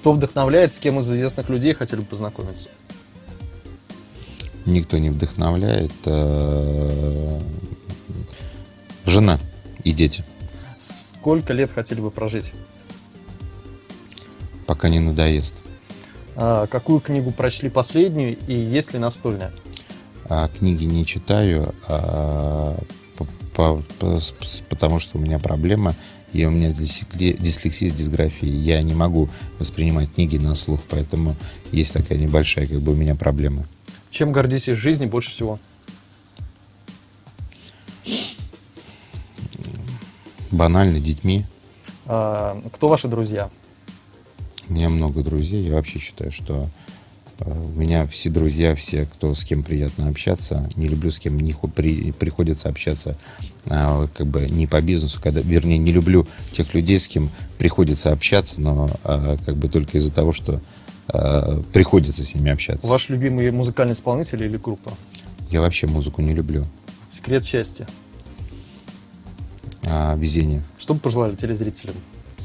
Кто 0.00 0.12
вдохновляет, 0.12 0.74
с 0.74 0.78
кем 0.78 0.98
из 0.98 1.08
известных 1.08 1.48
людей 1.48 1.74
хотели 1.74 2.00
бы 2.00 2.06
познакомиться? 2.06 2.68
Никто 4.64 4.98
не 4.98 5.10
вдохновляет. 5.10 5.92
А... 6.06 7.40
Жена 9.04 9.40
и 9.84 9.92
дети. 9.92 10.24
Сколько 10.78 11.52
лет 11.52 11.70
хотели 11.74 12.00
бы 12.00 12.10
прожить? 12.10 12.52
Пока 14.66 14.90
не 14.90 15.00
надоест. 15.00 15.56
А, 16.36 16.66
какую 16.66 17.00
книгу 17.00 17.32
прочли 17.32 17.70
последнюю 17.70 18.36
и 18.46 18.54
есть 18.54 18.92
ли 18.92 18.98
настольная? 18.98 19.50
А, 20.28 20.48
книги 20.48 20.84
не 20.84 21.06
читаю, 21.06 21.74
а, 21.88 22.78
по, 23.16 23.26
по, 23.56 23.82
по, 23.98 24.20
потому 24.68 24.98
что 24.98 25.18
у 25.18 25.20
меня 25.20 25.38
проблема, 25.38 25.94
и 26.32 26.44
у 26.44 26.50
меня 26.50 26.70
дислексия 26.70 27.88
с 27.88 27.92
дисграфией. 27.92 28.54
Я 28.54 28.82
не 28.82 28.94
могу 28.94 29.28
воспринимать 29.58 30.12
книги 30.12 30.36
на 30.36 30.54
слух, 30.54 30.80
поэтому 30.88 31.34
есть 31.72 31.94
такая 31.94 32.18
небольшая 32.18 32.66
как 32.66 32.80
бы 32.80 32.92
у 32.92 32.94
меня 32.94 33.14
проблема. 33.14 33.64
Чем 34.10 34.32
гордитесь 34.32 34.76
в 34.76 34.80
жизни 34.80 35.06
больше 35.06 35.30
всего? 35.30 35.58
Банально, 40.50 41.00
детьми. 41.00 41.46
А, 42.06 42.60
кто 42.74 42.88
ваши 42.88 43.08
друзья? 43.08 43.50
У 44.68 44.74
меня 44.74 44.90
много 44.90 45.22
друзей. 45.22 45.62
Я 45.62 45.74
вообще 45.74 45.98
считаю, 45.98 46.30
что 46.30 46.68
у 47.40 47.78
меня 47.78 48.04
все 48.06 48.30
друзья, 48.30 48.74
все, 48.74 49.06
кто 49.06 49.34
с 49.34 49.44
кем 49.44 49.62
приятно 49.62 50.08
общаться, 50.08 50.68
не 50.74 50.88
люблю 50.88 51.10
с 51.10 51.18
кем 51.18 51.36
не 51.38 51.54
при, 51.74 52.12
приходится 52.12 52.68
общаться, 52.68 53.16
а, 53.66 54.08
как 54.08 54.26
бы 54.26 54.48
не 54.48 54.66
по 54.66 54.80
бизнесу, 54.80 55.20
когда, 55.22 55.40
вернее, 55.40 55.78
не 55.78 55.92
люблю 55.92 56.26
тех 56.52 56.74
людей, 56.74 56.98
с 56.98 57.06
кем 57.06 57.30
приходится 57.58 58.10
общаться, 58.10 58.60
но 58.60 58.90
а, 59.04 59.36
как 59.44 59.56
бы 59.56 59.68
только 59.68 59.98
из-за 59.98 60.12
того, 60.12 60.32
что 60.32 60.60
а, 61.06 61.62
приходится 61.72 62.24
с 62.24 62.34
ними 62.34 62.50
общаться. 62.50 62.88
Ваш 62.88 63.08
любимый 63.08 63.50
музыкальный 63.52 63.94
исполнитель 63.94 64.42
или 64.42 64.56
группа? 64.56 64.92
Я 65.50 65.60
вообще 65.60 65.86
музыку 65.86 66.22
не 66.22 66.34
люблю. 66.34 66.64
Секрет 67.08 67.44
счастья? 67.44 67.86
А, 69.84 70.16
везение. 70.16 70.62
Что 70.78 70.94
бы 70.94 71.00
пожелали 71.00 71.36
телезрителям 71.36 71.94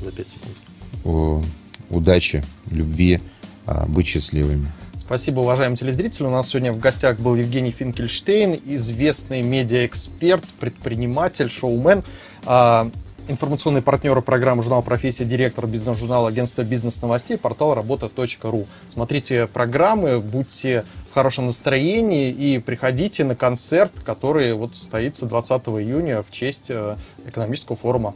за 0.01 0.12
5 0.12 0.29
секунд? 0.29 0.56
О, 1.03 1.43
удачи, 1.89 2.43
любви, 2.69 3.19
а, 3.65 3.86
быть 3.88 4.06
счастливыми. 4.06 4.71
Спасибо, 5.05 5.41
уважаемые 5.41 5.77
телезрители. 5.77 6.25
У 6.25 6.29
нас 6.29 6.47
сегодня 6.47 6.71
в 6.71 6.79
гостях 6.79 7.19
был 7.19 7.35
Евгений 7.35 7.71
Финкельштейн, 7.71 8.61
известный 8.65 9.41
медиаэксперт, 9.41 10.45
предприниматель, 10.61 11.49
шоумен, 11.49 12.03
а, 12.45 12.89
информационный 13.27 13.81
партнер 13.81 14.21
программы 14.21 14.63
«Журнал 14.63 14.81
профессия», 14.81 15.25
директор 15.25 15.67
бизнес-журнала 15.67 16.29
агентства 16.29 16.63
бизнес-новостей, 16.63 17.37
портал 17.37 17.73
работа.ру. 17.73 18.65
Смотрите 18.93 19.47
программы, 19.47 20.21
будьте 20.21 20.85
в 21.11 21.13
хорошем 21.13 21.47
настроении 21.47 22.31
и 22.31 22.59
приходите 22.59 23.25
на 23.25 23.35
концерт, 23.35 23.91
который 24.05 24.53
вот 24.53 24.73
состоится 24.73 25.25
20 25.25 25.67
июня 25.67 26.23
в 26.23 26.31
честь 26.31 26.67
э, 26.69 26.95
экономического 27.27 27.75
форума. 27.75 28.15